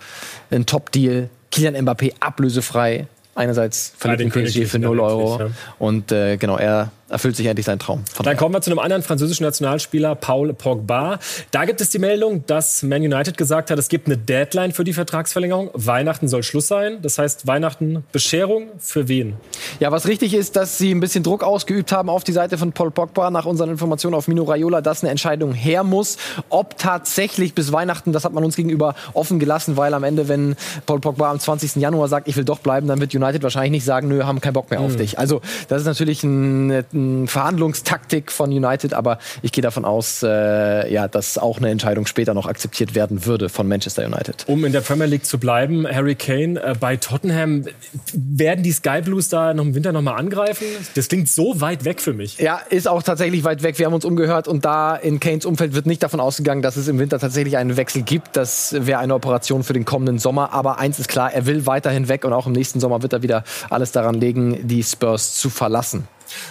ein 0.51 0.67
Top-Deal. 0.67 1.31
Kylian 1.51 1.77
Mbappé 1.77 2.15
ablösefrei. 2.21 3.07
Einerseits 3.35 3.93
verliert 3.97 4.21
den 4.21 4.31
PSG 4.31 4.67
für 4.67 4.81
0 4.81 4.99
Euro. 4.99 5.39
Ja. 5.39 5.51
Und 5.79 6.11
äh, 6.11 6.37
genau, 6.37 6.57
er 6.57 6.91
erfüllt 7.09 7.37
sich 7.37 7.47
endlich 7.47 7.67
sein 7.67 7.79
Traum. 7.79 8.05
Dann 8.23 8.37
kommen 8.37 8.55
wir 8.55 8.61
zu 8.61 8.71
einem 8.71 8.79
anderen 8.79 9.03
französischen 9.03 9.45
Nationalspieler, 9.45 10.15
Paul 10.15 10.53
Pogba. 10.53 11.19
Da 11.51 11.65
gibt 11.65 11.81
es 11.81 11.91
die 11.91 11.99
Meldung, 11.99 12.45
dass 12.47 12.83
Man 12.83 13.03
United 13.03 13.39
gesagt 13.39 13.71
hat, 13.71 13.79
es 13.79 13.89
gibt 13.89 14.07
eine 14.07 14.19
Deadline 14.19 14.73
für 14.73 14.85
die 14.85 14.93
Vertragsverlängerung. 14.93 15.71
Weihnachten 15.75 16.29
soll 16.29 16.43
Schluss 16.43 16.69
sein. 16.69 16.99
Das 17.03 17.19
heißt, 17.19 17.47
Weihnachten 17.47 18.05
Bescherung 18.13 18.69
für 18.79 19.09
wen? 19.09 19.35
Ja, 19.81 19.91
was 19.91 20.07
richtig 20.07 20.35
ist, 20.35 20.57
dass 20.57 20.79
sie 20.79 20.95
ein 20.95 21.01
bisschen 21.01 21.23
Druck 21.23 21.43
ausgeübt 21.43 21.93
haben 21.93 22.09
auf 22.09 22.25
die 22.25 22.33
Seite 22.33 22.59
von 22.59 22.73
Paul 22.73 22.91
Pogba 22.91 23.31
nach 23.31 23.47
unseren 23.47 23.71
Informationen 23.71 24.15
auf 24.15 24.29
Mino 24.29 24.45
Raiola, 24.45 24.81
dass 24.81 25.03
eine 25.03 25.11
Entscheidung 25.11 25.53
her 25.53 25.85
muss. 25.85 26.19
Ob 26.51 26.77
tatsächlich 26.79 27.55
bis 27.55 27.73
Weihnachten, 27.73 28.13
das 28.13 28.25
hat 28.25 28.33
man 28.33 28.45
uns 28.45 28.57
gegenüber 28.57 28.95
offen 29.15 29.39
gelassen, 29.39 29.77
weil 29.77 29.95
am 29.95 30.05
Ende, 30.05 30.29
wenn 30.29 30.57
Paul 30.87 31.01
Pogba 31.01 31.31
am 31.31 31.41
20. 31.41 31.77
Januar 31.77 32.09
sagt, 32.09 32.29
ich 32.29 32.37
will 32.37 32.45
doch 32.45 32.59
bleiben, 32.59 32.87
dann 32.89 33.01
wird 33.01 33.15
United 33.15 33.43
wahrscheinlich 33.43 33.73
nicht 33.73 33.85
sagen, 33.85 34.09
nö, 34.09 34.25
haben 34.25 34.41
keinen 34.41 34.53
Bock 34.53 34.71
mehr 34.71 34.81
auf 34.81 34.93
mhm. 34.93 34.99
dich. 34.99 35.19
Also 35.19 35.41
das 35.69 35.81
ist 35.81 35.87
natürlich 35.87 36.23
ein, 36.23 36.85
ein 36.99 37.29
Verhandlungstaktik 37.29 38.31
von 38.33 38.51
United, 38.51 38.95
aber 38.95 39.19
ich 39.43 39.53
gehe 39.53 39.63
davon 39.63 39.85
aus, 39.85 40.23
äh, 40.23 40.93
ja, 40.93 41.09
dass 41.09 41.39
auch 41.39 41.59
eine 41.59 41.71
Entscheidung 41.71 42.07
später 42.07 42.35
noch 42.35 42.47
akzeptiert 42.47 42.95
werden 42.95 43.25
würde 43.25 43.49
von 43.49 43.69
Manchester 43.69 44.05
United. 44.05 44.45
Um 44.47 44.65
in 44.65 44.73
der 44.73 44.81
Premier 44.81 45.07
League 45.07 45.25
zu 45.25 45.39
bleiben, 45.39 45.87
Harry 45.87 46.15
Kane 46.15 46.61
äh, 46.61 46.75
bei 46.79 46.97
Tottenham, 46.97 47.65
werden 48.13 48.63
die 48.63 48.73
Sky 48.73 49.01
Blues 49.03 49.29
da 49.29 49.55
noch 49.55 49.65
im 49.65 49.75
Winter 49.75 49.93
noch 49.93 50.03
mal 50.03 50.15
angreifen? 50.15 50.65
Das 50.95 51.09
klingt 51.09 51.29
so 51.29 51.61
weit 51.61 51.85
weg 51.85 52.01
für 52.01 52.13
mich. 52.13 52.39
Ja, 52.39 52.61
ist 52.71 52.89
auch 52.89 53.03
tatsächlich 53.03 53.45
weit 53.45 53.63
weg. 53.63 53.79
Wir 53.79 53.87
haben 53.87 53.95
uns 53.95 54.05
umgehört 54.05 54.49
und 54.49 54.65
da 54.65 54.97
in 54.97 55.21
Kanes 55.21 55.47
Umfeld 55.47 55.75
wird 55.75 55.87
nicht 55.87 56.03
davon 56.03 56.21
ausgegangen, 56.21 56.63
dass 56.63 56.77
es 56.77 56.89
im 56.89 56.99
Winter 56.99 57.19
tatsächlich 57.19 57.57
einen 57.57 57.77
Wechsel 57.77 58.03
gibt. 58.03 58.37
Das 58.37 58.75
wäre 58.79 58.99
eine 58.99 59.15
Operation 59.15 59.63
für 59.63 59.73
den 59.73 59.85
kommenden 59.85 60.19
Sommer. 60.19 60.53
Aber 60.53 60.79
eins 60.79 60.99
ist 60.99 61.09
klar, 61.09 61.33
er 61.33 61.47
will 61.47 61.67
weiterhin 61.67 62.09
weg 62.09 62.25
und 62.25 62.33
auch 62.33 62.47
im 62.47 62.53
nächsten 62.53 62.81
Sommer 62.81 63.03
wird 63.03 63.13
er 63.13 63.23
wieder 63.23 63.45
alles 63.71 63.93
daran 63.93 64.15
legen, 64.15 64.67
die 64.67 64.83
Spurs 64.83 65.35
zu 65.35 65.51
verlassen. 65.51 66.09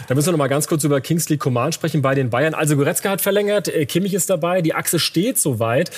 Da 0.08 0.16
müssen 0.16 0.28
wir 0.28 0.32
noch 0.32 0.38
mal 0.38 0.48
ganz 0.48 0.68
kurz 0.68 0.84
über 0.84 1.02
Kingsley 1.02 1.38
Coman 1.38 1.72
sprechen 1.72 2.02
bei 2.02 2.16
den 2.16 2.30
Bayern. 2.30 2.54
Also 2.54 2.76
Goretzka 2.76 3.10
hat 3.10 3.22
verlängert, 3.22 3.68
äh, 3.68 3.86
Kimmich 3.86 4.14
ist 4.14 4.30
dabei, 4.30 4.62
die 4.62 4.74
Achse 4.74 5.00
steht 5.00 5.38
soweit. 5.38 5.92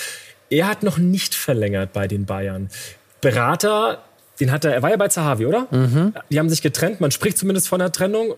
Er 0.50 0.68
hat 0.68 0.84
noch 0.84 0.98
nicht 0.98 1.36
verlängert 1.36 1.94
bei 1.94 2.08
den 2.08 2.26
Bayern. 2.26 2.70
Berater, 3.22 4.04
den 4.40 4.52
hat 4.52 4.66
er, 4.66 4.74
er 4.74 4.82
war 4.82 4.90
ja 4.90 4.98
bei 4.98 5.08
Zahavi, 5.08 5.46
oder? 5.46 5.68
Mhm. 5.72 6.14
Die 6.30 6.40
haben 6.40 6.50
sich 6.50 6.62
getrennt, 6.62 7.02
man 7.02 7.12
spricht 7.12 7.38
zumindest 7.38 7.68
von 7.68 7.82
einer 7.82 7.92
Trennung 7.92 8.36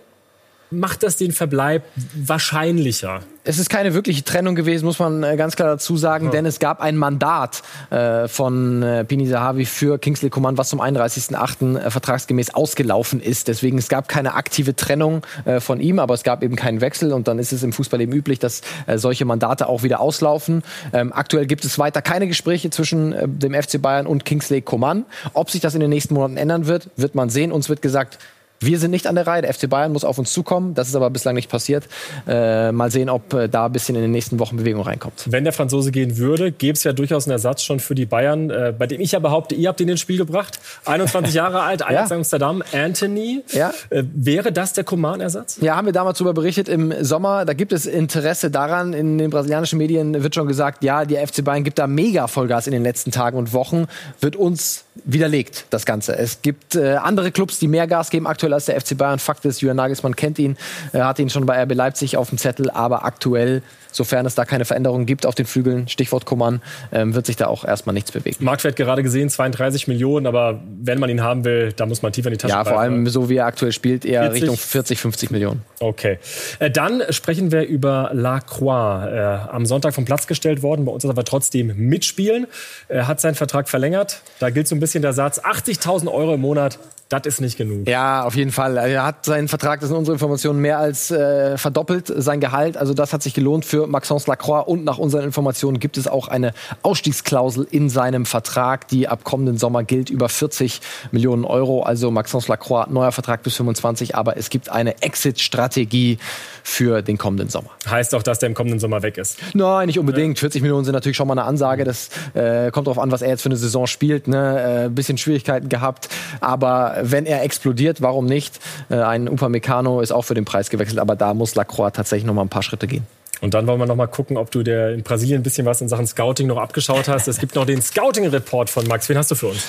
macht 0.71 1.03
das 1.03 1.17
den 1.17 1.31
Verbleib 1.31 1.83
wahrscheinlicher? 2.15 3.21
Es 3.43 3.57
ist 3.57 3.69
keine 3.69 3.95
wirkliche 3.95 4.23
Trennung 4.23 4.53
gewesen, 4.53 4.85
muss 4.85 4.99
man 4.99 5.23
äh, 5.23 5.35
ganz 5.35 5.55
klar 5.55 5.69
dazu 5.69 5.97
sagen, 5.97 6.25
ja. 6.25 6.31
denn 6.31 6.45
es 6.45 6.59
gab 6.59 6.79
ein 6.79 6.95
Mandat 6.95 7.63
äh, 7.89 8.27
von 8.27 8.83
äh, 8.83 9.03
Pini 9.03 9.25
Sahavi 9.25 9.65
für 9.65 9.97
Kingsley 9.97 10.29
Coman, 10.29 10.59
was 10.59 10.69
zum 10.69 10.79
31.08. 10.79 11.79
Äh, 11.79 11.89
vertragsgemäß 11.89 12.53
ausgelaufen 12.53 13.19
ist. 13.19 13.47
Deswegen 13.47 13.79
es 13.79 13.89
gab 13.89 14.07
keine 14.07 14.35
aktive 14.35 14.75
Trennung 14.75 15.25
äh, 15.45 15.59
von 15.59 15.79
ihm, 15.79 15.97
aber 15.97 16.13
es 16.13 16.21
gab 16.21 16.43
eben 16.43 16.55
keinen 16.55 16.81
Wechsel 16.81 17.13
und 17.13 17.27
dann 17.27 17.39
ist 17.39 17.51
es 17.51 17.63
im 17.63 17.73
Fußball 17.73 17.99
eben 17.99 18.13
üblich, 18.13 18.37
dass 18.37 18.61
äh, 18.85 18.99
solche 18.99 19.25
Mandate 19.25 19.67
auch 19.67 19.81
wieder 19.81 19.99
auslaufen. 20.01 20.61
Ähm, 20.93 21.11
aktuell 21.11 21.47
gibt 21.47 21.65
es 21.65 21.79
weiter 21.79 22.03
keine 22.03 22.27
Gespräche 22.27 22.69
zwischen 22.69 23.11
äh, 23.11 23.27
dem 23.27 23.55
FC 23.55 23.81
Bayern 23.81 24.05
und 24.05 24.23
Kingsley 24.23 24.61
Coman. 24.61 25.05
Ob 25.33 25.49
sich 25.49 25.61
das 25.61 25.73
in 25.73 25.79
den 25.79 25.89
nächsten 25.89 26.13
Monaten 26.13 26.37
ändern 26.37 26.67
wird, 26.67 26.89
wird 26.95 27.15
man 27.15 27.29
sehen. 27.29 27.51
Uns 27.51 27.69
wird 27.69 27.81
gesagt, 27.81 28.19
Wir 28.61 28.77
sind 28.77 28.91
nicht 28.91 29.07
an 29.07 29.15
der 29.15 29.25
Reihe. 29.25 29.41
Der 29.41 29.51
FC 29.51 29.67
Bayern 29.67 29.91
muss 29.91 30.03
auf 30.03 30.19
uns 30.19 30.31
zukommen. 30.31 30.75
Das 30.75 30.87
ist 30.87 30.95
aber 30.95 31.09
bislang 31.09 31.33
nicht 31.33 31.49
passiert. 31.49 31.87
Äh, 32.27 32.71
mal 32.71 32.91
sehen, 32.91 33.09
ob 33.09 33.33
äh, 33.33 33.49
da 33.49 33.65
ein 33.65 33.71
bisschen 33.71 33.95
in 33.95 34.03
den 34.03 34.11
nächsten 34.11 34.37
Wochen 34.37 34.57
Bewegung 34.57 34.83
reinkommt. 34.83 35.25
Wenn 35.25 35.43
der 35.43 35.51
Franzose 35.51 35.91
gehen 35.91 36.17
würde, 36.17 36.51
gäbe 36.51 36.73
es 36.73 36.83
ja 36.83 36.93
durchaus 36.93 37.25
einen 37.25 37.31
Ersatz 37.31 37.63
schon 37.63 37.79
für 37.79 37.95
die 37.95 38.05
Bayern, 38.05 38.51
äh, 38.51 38.71
bei 38.77 38.85
dem 38.85 39.01
ich 39.01 39.13
ja 39.13 39.19
behaupte, 39.19 39.55
ihr 39.55 39.67
habt 39.67 39.81
ihn 39.81 39.89
ins 39.89 39.99
Spiel 39.99 40.17
gebracht. 40.17 40.59
21 40.85 41.33
Jahre 41.33 41.61
alt, 41.61 41.83
Ajax 41.83 42.11
ja. 42.11 42.15
Amsterdam, 42.15 42.61
Anthony. 42.71 43.43
Ja. 43.51 43.73
Äh, 43.89 44.03
wäre 44.13 44.51
das 44.51 44.73
der 44.73 44.83
Coman-Ersatz? 44.83 45.57
Ja, 45.61 45.75
haben 45.75 45.87
wir 45.87 45.93
damals 45.93 46.19
darüber 46.19 46.35
berichtet 46.35 46.69
im 46.69 46.93
Sommer. 47.03 47.45
Da 47.45 47.53
gibt 47.53 47.73
es 47.73 47.87
Interesse 47.87 48.51
daran. 48.51 48.93
In 48.93 49.17
den 49.17 49.31
brasilianischen 49.31 49.79
Medien 49.79 50.21
wird 50.21 50.35
schon 50.35 50.47
gesagt, 50.47 50.83
ja, 50.83 51.05
die 51.05 51.15
FC 51.15 51.43
Bayern 51.43 51.63
gibt 51.63 51.79
da 51.79 51.87
mega 51.87 52.27
Vollgas 52.27 52.67
in 52.67 52.73
den 52.73 52.83
letzten 52.83 53.09
Tagen 53.09 53.39
und 53.39 53.53
Wochen. 53.53 53.87
Wird 54.19 54.35
uns 54.35 54.83
widerlegt, 55.03 55.65
das 55.71 55.85
Ganze. 55.87 56.15
Es 56.15 56.43
gibt 56.43 56.75
äh, 56.75 56.95
andere 56.95 57.31
Clubs, 57.31 57.57
die 57.57 57.67
mehr 57.67 57.87
Gas 57.87 58.11
geben 58.11 58.27
aktuell 58.27 58.50
als 58.53 58.65
der 58.65 58.79
FC 58.79 58.97
Bayern. 58.97 59.19
Fakt 59.19 59.45
ist, 59.45 59.61
Julian 59.61 59.77
Nagelsmann 59.77 60.15
kennt 60.15 60.39
ihn, 60.39 60.57
äh, 60.93 60.99
hat 60.99 61.19
ihn 61.19 61.29
schon 61.29 61.45
bei 61.45 61.61
RB 61.63 61.73
Leipzig 61.73 62.17
auf 62.17 62.29
dem 62.29 62.37
Zettel, 62.37 62.69
aber 62.69 63.05
aktuell 63.05 63.61
sofern 63.91 64.25
es 64.25 64.35
da 64.35 64.45
keine 64.45 64.65
Veränderungen 64.65 65.05
gibt 65.05 65.25
auf 65.25 65.35
den 65.35 65.45
Flügeln, 65.45 65.87
Stichwort 65.87 66.25
Coman, 66.25 66.61
ähm, 66.91 67.13
wird 67.13 67.25
sich 67.25 67.35
da 67.35 67.47
auch 67.47 67.65
erstmal 67.65 67.93
nichts 67.93 68.11
bewegen. 68.11 68.43
Marktwert 68.43 68.75
gerade 68.75 69.03
gesehen 69.03 69.29
32 69.29 69.87
Millionen, 69.87 70.27
aber 70.27 70.61
wenn 70.81 70.99
man 70.99 71.09
ihn 71.09 71.21
haben 71.21 71.43
will, 71.45 71.73
da 71.73 71.85
muss 71.85 72.01
man 72.01 72.11
tiefer 72.11 72.29
in 72.29 72.33
die 72.33 72.37
Tasche 72.37 72.53
Ja, 72.53 72.63
vor 72.63 72.79
allem 72.79 73.07
so 73.07 73.29
wie 73.29 73.37
er 73.37 73.45
aktuell 73.45 73.71
spielt, 73.71 74.05
eher 74.05 74.23
40? 74.23 74.41
Richtung 74.41 74.57
40, 74.57 74.99
50 74.99 75.31
Millionen. 75.31 75.61
Okay. 75.79 76.19
Äh, 76.59 76.71
dann 76.71 77.03
sprechen 77.09 77.51
wir 77.51 77.63
über 77.63 78.11
Lacroix. 78.13 78.71
Äh, 78.71 79.21
am 79.51 79.65
Sonntag 79.65 79.93
vom 79.93 80.05
Platz 80.05 80.27
gestellt 80.27 80.63
worden, 80.63 80.85
bei 80.85 80.91
uns 80.91 81.03
ist 81.03 81.09
aber 81.09 81.25
trotzdem 81.25 81.73
mitspielen. 81.75 82.47
Er 82.87 83.07
hat 83.07 83.19
seinen 83.19 83.35
Vertrag 83.35 83.69
verlängert. 83.69 84.21
Da 84.39 84.49
gilt 84.49 84.67
so 84.67 84.75
ein 84.75 84.79
bisschen 84.79 85.01
der 85.01 85.13
Satz, 85.13 85.39
80.000 85.39 86.11
Euro 86.11 86.35
im 86.35 86.41
Monat 86.41 86.79
das 87.11 87.25
ist 87.25 87.41
nicht 87.41 87.57
genug. 87.57 87.87
Ja, 87.87 88.23
auf 88.23 88.35
jeden 88.35 88.51
Fall. 88.51 88.77
Er 88.77 89.05
hat 89.05 89.25
seinen 89.25 89.47
Vertrag, 89.47 89.81
das 89.81 89.89
sind 89.89 89.97
unsere 89.97 90.15
Informationen, 90.15 90.59
mehr 90.59 90.79
als 90.79 91.11
äh, 91.11 91.57
verdoppelt, 91.57 92.11
sein 92.15 92.39
Gehalt. 92.39 92.77
Also 92.77 92.93
das 92.93 93.11
hat 93.11 93.21
sich 93.21 93.33
gelohnt 93.33 93.65
für 93.65 93.87
Maxence 93.87 94.27
Lacroix. 94.27 94.65
Und 94.65 94.85
nach 94.85 94.97
unseren 94.97 95.23
Informationen 95.23 95.79
gibt 95.79 95.97
es 95.97 96.07
auch 96.07 96.27
eine 96.27 96.53
Ausstiegsklausel 96.83 97.67
in 97.69 97.89
seinem 97.89 98.25
Vertrag, 98.25 98.87
die 98.87 99.07
ab 99.07 99.23
kommenden 99.23 99.57
Sommer 99.57 99.83
gilt, 99.83 100.09
über 100.09 100.29
40 100.29 100.81
Millionen 101.11 101.43
Euro. 101.43 101.83
Also 101.83 102.11
Maxence 102.11 102.47
Lacroix, 102.47 102.89
neuer 102.89 103.11
Vertrag 103.11 103.43
bis 103.43 103.55
25, 103.57 104.15
aber 104.15 104.37
es 104.37 104.49
gibt 104.49 104.69
eine 104.69 105.01
Exit-Strategie 105.01 106.17
für 106.63 107.01
den 107.01 107.17
kommenden 107.17 107.49
Sommer. 107.49 107.69
Heißt 107.89 108.15
auch, 108.15 108.23
dass 108.23 108.39
der 108.39 108.47
im 108.47 108.55
kommenden 108.55 108.79
Sommer 108.79 109.01
weg 109.01 109.17
ist? 109.17 109.37
Nein, 109.53 109.87
nicht 109.87 109.99
unbedingt. 109.99 110.39
40 110.39 110.61
Millionen 110.61 110.85
sind 110.85 110.93
natürlich 110.93 111.17
schon 111.17 111.27
mal 111.27 111.33
eine 111.33 111.43
Ansage. 111.43 111.83
Das 111.83 112.09
äh, 112.33 112.71
kommt 112.71 112.87
darauf 112.87 112.99
an, 112.99 113.11
was 113.11 113.21
er 113.21 113.29
jetzt 113.29 113.41
für 113.41 113.49
eine 113.49 113.57
Saison 113.57 113.87
spielt. 113.87 114.27
Ne? 114.27 114.85
Äh, 114.85 114.89
bisschen 114.89 115.17
Schwierigkeiten 115.17 115.69
gehabt, 115.69 116.09
aber 116.39 116.97
wenn 117.01 117.25
er 117.25 117.43
explodiert, 117.43 118.01
warum 118.01 118.25
nicht? 118.25 118.59
Äh, 118.89 118.95
ein 118.95 119.27
Upamecano 119.27 120.01
ist 120.01 120.11
auch 120.11 120.23
für 120.23 120.33
den 120.33 120.45
Preis 120.45 120.69
gewechselt, 120.69 120.99
aber 120.99 121.15
da 121.15 121.33
muss 121.33 121.55
Lacroix 121.55 121.91
tatsächlich 121.93 122.25
noch 122.25 122.33
mal 122.33 122.43
ein 122.43 122.49
paar 122.49 122.63
Schritte 122.63 122.87
gehen. 122.87 123.05
Und 123.41 123.55
dann 123.55 123.65
wollen 123.65 123.79
wir 123.79 123.87
noch 123.87 123.95
mal 123.95 124.07
gucken, 124.07 124.37
ob 124.37 124.51
du 124.51 124.61
der 124.61 124.91
in 124.91 125.01
Brasilien 125.01 125.41
ein 125.41 125.43
bisschen 125.43 125.65
was 125.65 125.81
in 125.81 125.89
Sachen 125.89 126.05
Scouting 126.05 126.47
noch 126.47 126.57
abgeschaut 126.57 127.07
hast. 127.07 127.27
Es 127.27 127.39
gibt 127.39 127.55
noch 127.55 127.65
den 127.65 127.81
Scouting-Report 127.81 128.69
von 128.69 128.87
Max. 128.87 129.09
Wen 129.09 129.17
hast 129.17 129.31
du 129.31 129.35
für 129.35 129.47
uns? 129.47 129.65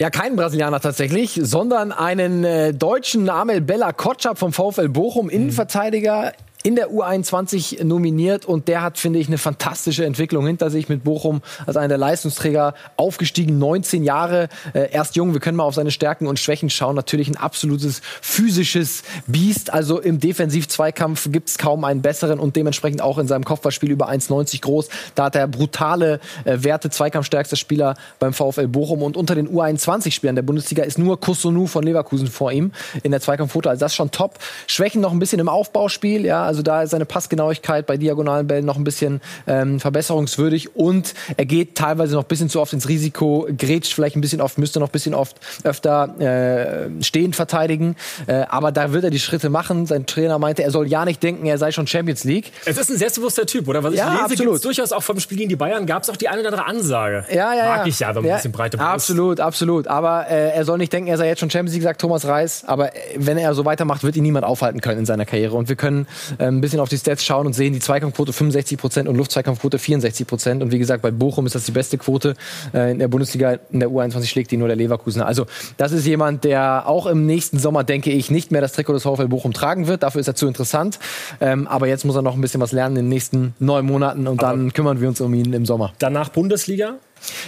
Ja, 0.00 0.08
kein 0.08 0.34
Brasilianer 0.34 0.80
tatsächlich, 0.80 1.38
sondern 1.42 1.92
einen 1.92 2.42
äh, 2.42 2.72
deutschen 2.72 3.28
Amel 3.28 3.60
Bella 3.60 3.92
Kotschap 3.92 4.38
vom 4.38 4.50
VfL 4.50 4.88
Bochum, 4.88 5.28
Innenverteidiger, 5.28 6.32
in 6.62 6.76
der 6.76 6.90
U21 6.90 7.84
nominiert 7.84 8.44
und 8.44 8.68
der 8.68 8.82
hat, 8.82 8.98
finde 8.98 9.18
ich, 9.18 9.28
eine 9.28 9.38
fantastische 9.38 10.04
Entwicklung 10.04 10.46
hinter 10.46 10.70
sich 10.70 10.88
mit 10.88 11.04
Bochum 11.04 11.40
als 11.66 11.76
einer 11.76 11.88
der 11.88 11.98
Leistungsträger 11.98 12.74
aufgestiegen, 12.96 13.58
19 13.58 14.04
Jahre, 14.04 14.48
äh, 14.74 14.90
erst 14.92 15.16
jung. 15.16 15.32
Wir 15.32 15.40
können 15.40 15.56
mal 15.56 15.64
auf 15.64 15.74
seine 15.74 15.90
Stärken 15.90 16.26
und 16.26 16.38
Schwächen 16.38 16.68
schauen. 16.68 16.96
Natürlich 16.96 17.28
ein 17.28 17.36
absolutes 17.36 18.02
physisches 18.20 19.02
Biest. 19.26 19.72
Also 19.72 20.00
im 20.00 20.20
Defensiv-Zweikampf 20.20 21.30
gibt 21.32 21.48
es 21.48 21.56
kaum 21.56 21.84
einen 21.84 22.02
besseren 22.02 22.38
und 22.38 22.56
dementsprechend 22.56 23.00
auch 23.00 23.16
in 23.18 23.26
seinem 23.26 23.44
Kopfballspiel 23.44 23.90
über 23.90 24.10
1,90 24.10 24.60
groß. 24.60 24.88
Da 25.14 25.24
hat 25.24 25.36
er 25.36 25.48
brutale 25.48 26.20
äh, 26.44 26.58
Werte, 26.62 26.90
Zweikampfstärkster 26.90 27.56
Spieler 27.56 27.94
beim 28.18 28.34
VfL 28.34 28.68
Bochum 28.68 29.02
und 29.02 29.16
unter 29.16 29.34
den 29.34 29.48
U21-Spielern 29.48 30.36
der 30.36 30.42
Bundesliga 30.42 30.82
ist 30.82 30.98
nur 30.98 31.18
Kusunu 31.20 31.66
von 31.66 31.84
Leverkusen 31.84 32.26
vor 32.26 32.52
ihm 32.52 32.72
in 33.02 33.12
der 33.12 33.20
Zweikampfquote. 33.20 33.70
Also 33.70 33.80
das 33.80 33.92
ist 33.92 33.96
schon 33.96 34.10
top. 34.10 34.38
Schwächen 34.66 35.00
noch 35.00 35.12
ein 35.12 35.18
bisschen 35.18 35.40
im 35.40 35.48
Aufbauspiel, 35.48 36.26
ja, 36.26 36.49
also 36.50 36.62
da 36.62 36.82
ist 36.82 36.90
seine 36.90 37.04
Passgenauigkeit 37.04 37.86
bei 37.86 37.96
diagonalen 37.96 38.48
Bällen 38.48 38.64
noch 38.64 38.76
ein 38.76 38.82
bisschen 38.82 39.20
ähm, 39.46 39.78
verbesserungswürdig 39.78 40.74
und 40.74 41.14
er 41.36 41.46
geht 41.46 41.76
teilweise 41.76 42.16
noch 42.16 42.24
ein 42.24 42.28
bisschen 42.28 42.48
zu 42.48 42.60
oft 42.60 42.72
ins 42.72 42.88
Risiko, 42.88 43.46
grätscht 43.56 43.94
vielleicht 43.94 44.16
ein 44.16 44.20
bisschen 44.20 44.40
oft, 44.40 44.58
müsste 44.58 44.80
noch 44.80 44.88
ein 44.88 44.90
bisschen 44.90 45.14
oft 45.14 45.36
öfter 45.62 46.18
äh, 46.18 47.04
stehend 47.04 47.36
verteidigen. 47.36 47.94
Äh, 48.26 48.46
aber 48.48 48.72
da 48.72 48.92
wird 48.92 49.04
er 49.04 49.10
die 49.10 49.20
Schritte 49.20 49.48
machen. 49.48 49.86
Sein 49.86 50.06
Trainer 50.06 50.40
meinte, 50.40 50.64
er 50.64 50.72
soll 50.72 50.88
ja 50.88 51.04
nicht 51.04 51.22
denken, 51.22 51.46
er 51.46 51.56
sei 51.56 51.70
schon 51.70 51.86
Champions 51.86 52.24
League. 52.24 52.50
Es 52.64 52.76
ist 52.76 52.90
ein 52.90 52.96
selbstbewusster 52.96 53.46
Typ, 53.46 53.68
oder? 53.68 53.84
Was 53.84 53.92
ich 53.92 54.00
ja, 54.00 54.10
lese, 54.10 54.24
absolut. 54.24 54.64
durchaus 54.64 54.90
auch 54.90 55.04
vom 55.04 55.20
Spiel 55.20 55.38
gegen 55.38 55.50
die 55.50 55.56
Bayern 55.56 55.86
gab 55.86 56.02
es 56.02 56.10
auch 56.10 56.16
die 56.16 56.28
eine 56.28 56.40
oder 56.40 56.48
andere 56.48 56.66
Ansage. 56.66 57.26
Ja, 57.32 57.54
ja, 57.54 57.76
Mag 57.76 57.86
ich 57.86 58.00
ja, 58.00 58.08
wenn 58.08 58.16
man 58.16 58.24
ja, 58.24 58.32
ein 58.32 58.38
bisschen 58.38 58.50
breite 58.52 58.76
Brust. 58.76 58.90
Absolut, 58.90 59.38
absolut. 59.38 59.86
Aber 59.86 60.28
äh, 60.28 60.50
er 60.50 60.64
soll 60.64 60.78
nicht 60.78 60.92
denken, 60.92 61.08
er 61.08 61.16
sei 61.16 61.28
jetzt 61.28 61.38
schon 61.38 61.50
Champions 61.50 61.74
League, 61.74 61.84
sagt 61.84 62.00
Thomas 62.00 62.26
Reis. 62.26 62.64
Aber 62.66 62.92
äh, 62.92 62.98
wenn 63.16 63.38
er 63.38 63.54
so 63.54 63.64
weitermacht, 63.64 64.02
wird 64.02 64.16
ihn 64.16 64.24
niemand 64.24 64.44
aufhalten 64.44 64.80
können 64.80 64.98
in 64.98 65.06
seiner 65.06 65.26
Karriere. 65.26 65.54
Und 65.54 65.68
wir 65.68 65.76
können 65.76 66.08
ein 66.46 66.60
bisschen 66.60 66.80
auf 66.80 66.88
die 66.88 66.98
Stats 66.98 67.24
schauen 67.24 67.46
und 67.46 67.52
sehen 67.52 67.72
die 67.72 67.80
Zweikampfquote 67.80 68.32
65 68.32 68.78
Prozent 68.78 69.08
und 69.08 69.16
Luftzweikampfquote 69.16 69.78
64 69.78 70.26
Prozent. 70.26 70.62
Und 70.62 70.72
wie 70.72 70.78
gesagt, 70.78 71.02
bei 71.02 71.10
Bochum 71.10 71.46
ist 71.46 71.54
das 71.54 71.64
die 71.64 71.72
beste 71.72 71.98
Quote. 71.98 72.34
Äh, 72.72 72.92
in 72.92 72.98
der 72.98 73.08
Bundesliga, 73.08 73.58
in 73.70 73.80
der 73.80 73.88
U21 73.90 74.26
schlägt 74.26 74.50
die 74.50 74.56
nur 74.56 74.68
der 74.68 74.76
Leverkusener. 74.76 75.26
Also 75.26 75.46
das 75.76 75.92
ist 75.92 76.06
jemand, 76.06 76.44
der 76.44 76.86
auch 76.86 77.06
im 77.06 77.26
nächsten 77.26 77.58
Sommer, 77.58 77.84
denke 77.84 78.10
ich, 78.10 78.30
nicht 78.30 78.50
mehr 78.50 78.60
das 78.60 78.72
Trikot 78.72 78.94
des 78.94 79.02
VfL 79.02 79.28
Bochum 79.28 79.52
tragen 79.52 79.86
wird. 79.86 80.02
Dafür 80.02 80.20
ist 80.20 80.28
er 80.28 80.34
zu 80.34 80.46
interessant. 80.46 80.98
Ähm, 81.40 81.66
aber 81.66 81.88
jetzt 81.88 82.04
muss 82.04 82.16
er 82.16 82.22
noch 82.22 82.34
ein 82.34 82.40
bisschen 82.40 82.60
was 82.60 82.72
lernen 82.72 82.96
in 82.96 83.04
den 83.04 83.08
nächsten 83.08 83.54
neun 83.58 83.86
Monaten 83.86 84.26
und 84.26 84.42
aber 84.42 84.56
dann 84.56 84.72
kümmern 84.72 85.00
wir 85.00 85.08
uns 85.08 85.20
um 85.20 85.32
ihn 85.34 85.52
im 85.52 85.66
Sommer. 85.66 85.92
Danach 85.98 86.30
Bundesliga? 86.30 86.94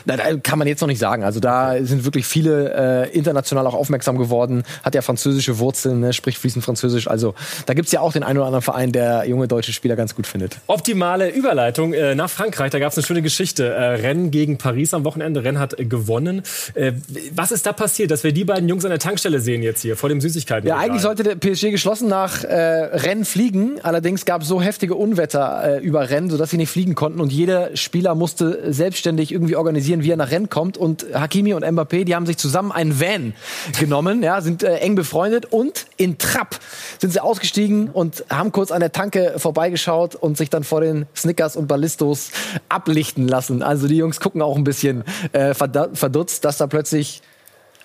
Da 0.07 0.17
kann 0.43 0.59
man 0.59 0.69
jetzt 0.69 0.81
noch 0.81 0.89
nicht 0.89 0.99
sagen. 0.99 1.25
Also 1.25 1.41
da 1.41 1.77
sind 1.83 2.05
wirklich 2.05 2.27
viele 2.27 3.07
äh, 3.09 3.17
international 3.17 3.67
auch 3.67 3.75
aufmerksam 3.75 4.19
geworden. 4.19 4.65
Hat 4.83 4.95
ja 4.95 5.03
französische 5.03 5.59
Wurzeln, 5.59 6.01
ne? 6.01 6.13
spricht 6.13 6.39
fließend 6.39 6.65
Französisch. 6.65 7.09
Also 7.09 7.35
da 7.67 7.75
gibt's 7.75 7.93
ja 7.93 8.01
auch 8.01 8.13
den 8.13 8.23
einen 8.23 8.39
oder 8.39 8.47
anderen 8.47 8.63
Verein, 8.63 8.93
der 8.93 9.25
junge 9.27 9.49
deutsche 9.49 9.73
Spieler 9.73 9.97
ganz 9.97 10.15
gut 10.15 10.27
findet. 10.27 10.59
Optimale 10.67 11.31
Überleitung 11.31 11.93
äh, 11.93 12.15
nach 12.15 12.31
Frankreich. 12.31 12.71
Da 12.71 12.79
gab's 12.79 12.97
eine 12.97 13.07
schöne 13.07 13.23
Geschichte. 13.23 13.69
Äh, 13.69 13.85
Rennen 14.03 14.31
gegen 14.31 14.59
Paris 14.59 14.95
am 14.95 15.05
Wochenende. 15.05 15.45
Rennen 15.45 15.59
hat 15.59 15.79
äh, 15.79 15.85
gewonnen. 15.85 16.43
Äh, 16.75 16.93
was 17.35 17.53
ist 17.53 17.67
da 17.67 17.73
passiert, 17.73 18.11
dass 18.11 18.25
wir 18.25 18.33
die 18.33 18.45
beiden 18.45 18.69
Jungs 18.69 18.85
an 18.85 18.91
der 18.91 18.99
Tankstelle 18.99 19.41
sehen 19.41 19.63
jetzt 19.63 19.83
hier 19.83 19.97
vor 19.97 20.09
dem 20.09 20.21
Süßigkeiten? 20.21 20.69
Ja, 20.69 20.79
eigentlich 20.79 21.03
sollte 21.03 21.23
der 21.23 21.37
PSG 21.37 21.71
geschlossen 21.71 22.09
nach 22.09 22.45
äh, 22.45 22.55
Rennen 22.55 23.25
fliegen. 23.25 23.81
Allerdings 23.83 24.25
gab 24.25 24.43
es 24.43 24.49
so 24.49 24.61
heftige 24.61 24.95
Unwetter 24.95 25.81
über 25.81 26.11
Rennen, 26.11 26.31
sodass 26.31 26.51
sie 26.51 26.57
nicht 26.57 26.71
fliegen 26.71 26.95
konnten. 26.95 27.21
Und 27.21 27.33
jeder 27.33 27.77
Spieler 27.77 28.15
musste 28.15 28.73
selbstständig 28.73 29.33
irgendwie 29.33 29.57
organisieren, 29.63 30.03
wie 30.03 30.11
er 30.11 30.17
nach 30.17 30.31
Rennen 30.31 30.49
kommt. 30.49 30.77
Und 30.77 31.07
Hakimi 31.15 31.55
und 31.55 31.65
Mbappé, 31.65 32.05
die 32.05 32.15
haben 32.15 32.27
sich 32.27 32.37
zusammen 32.37 32.73
einen 32.73 33.01
Van 33.01 33.35
genommen, 33.79 34.23
ja, 34.23 34.41
sind 34.41 34.63
äh, 34.63 34.77
eng 34.79 34.95
befreundet 34.95 35.47
und 35.47 35.87
in 35.97 36.19
Trapp 36.19 36.59
sind 36.99 37.13
sie 37.13 37.21
ausgestiegen 37.21 37.89
und 37.89 38.25
haben 38.29 38.53
kurz 38.53 38.71
an 38.71 38.81
der 38.81 38.93
Tanke 38.93 39.35
vorbeigeschaut 39.37 40.15
und 40.17 40.37
sich 40.37 40.51
dann 40.51 40.65
vor 40.65 40.81
den 40.81 41.07
Snickers 41.15 41.57
und 41.57 41.69
Ballistos 41.69 42.31
ablichten 42.69 43.29
lassen. 43.29 43.63
Also 43.63 43.87
die 43.87 43.97
Jungs 43.97 44.21
gucken 44.21 44.43
auch 44.43 44.57
ein 44.57 44.65
bisschen 44.65 45.05
äh, 45.33 45.55
verdutzt, 45.55 46.45
dass 46.45 46.59
da 46.59 46.67
plötzlich 46.67 47.23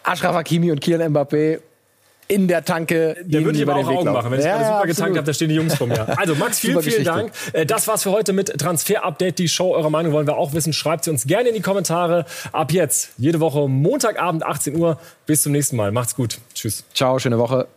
Ashraf 0.03 0.35
Hakimi 0.35 0.71
und 0.71 0.81
Kylian 0.81 1.13
Mbappé 1.13 1.59
in 2.27 2.47
der 2.47 2.65
Tanke. 2.65 3.17
Der 3.23 3.43
würde 3.43 3.57
ich 3.57 3.67
aber 3.67 3.75
auch 3.77 3.87
Augen 3.87 4.11
machen, 4.11 4.31
wenn 4.31 4.39
ich 4.39 4.45
ja, 4.45 4.57
gerade 4.57 4.73
super 4.73 4.87
getankt 4.87 5.17
habe, 5.17 5.25
da 5.25 5.33
stehen 5.33 5.49
die 5.49 5.55
Jungs 5.55 5.75
vor 5.75 5.87
mir. 5.87 6.17
Also 6.17 6.35
Max, 6.35 6.59
vielen, 6.61 6.81
vielen 6.81 7.03
Dank. 7.03 7.31
Äh, 7.53 7.65
das 7.65 7.87
war's 7.87 8.03
für 8.03 8.11
heute 8.11 8.33
mit 8.33 8.57
Transfer 8.59 9.03
Update, 9.03 9.39
die 9.39 9.47
Show. 9.47 9.73
Eure 9.73 9.91
Meinung 9.91 10.11
wollen 10.13 10.27
wir 10.27 10.37
auch 10.37 10.53
wissen. 10.53 10.73
Schreibt 10.73 11.05
sie 11.05 11.11
uns 11.11 11.25
gerne 11.25 11.49
in 11.49 11.55
die 11.55 11.61
Kommentare. 11.61 12.25
Ab 12.51 12.71
jetzt, 12.71 13.11
jede 13.17 13.39
Woche 13.39 13.67
Montagabend 13.67 14.43
18 14.43 14.75
Uhr. 14.75 14.99
Bis 15.25 15.43
zum 15.43 15.51
nächsten 15.51 15.75
Mal. 15.75 15.91
Macht's 15.91 16.15
gut. 16.15 16.39
Tschüss. 16.53 16.83
Ciao, 16.93 17.19
schöne 17.19 17.37
Woche. 17.39 17.67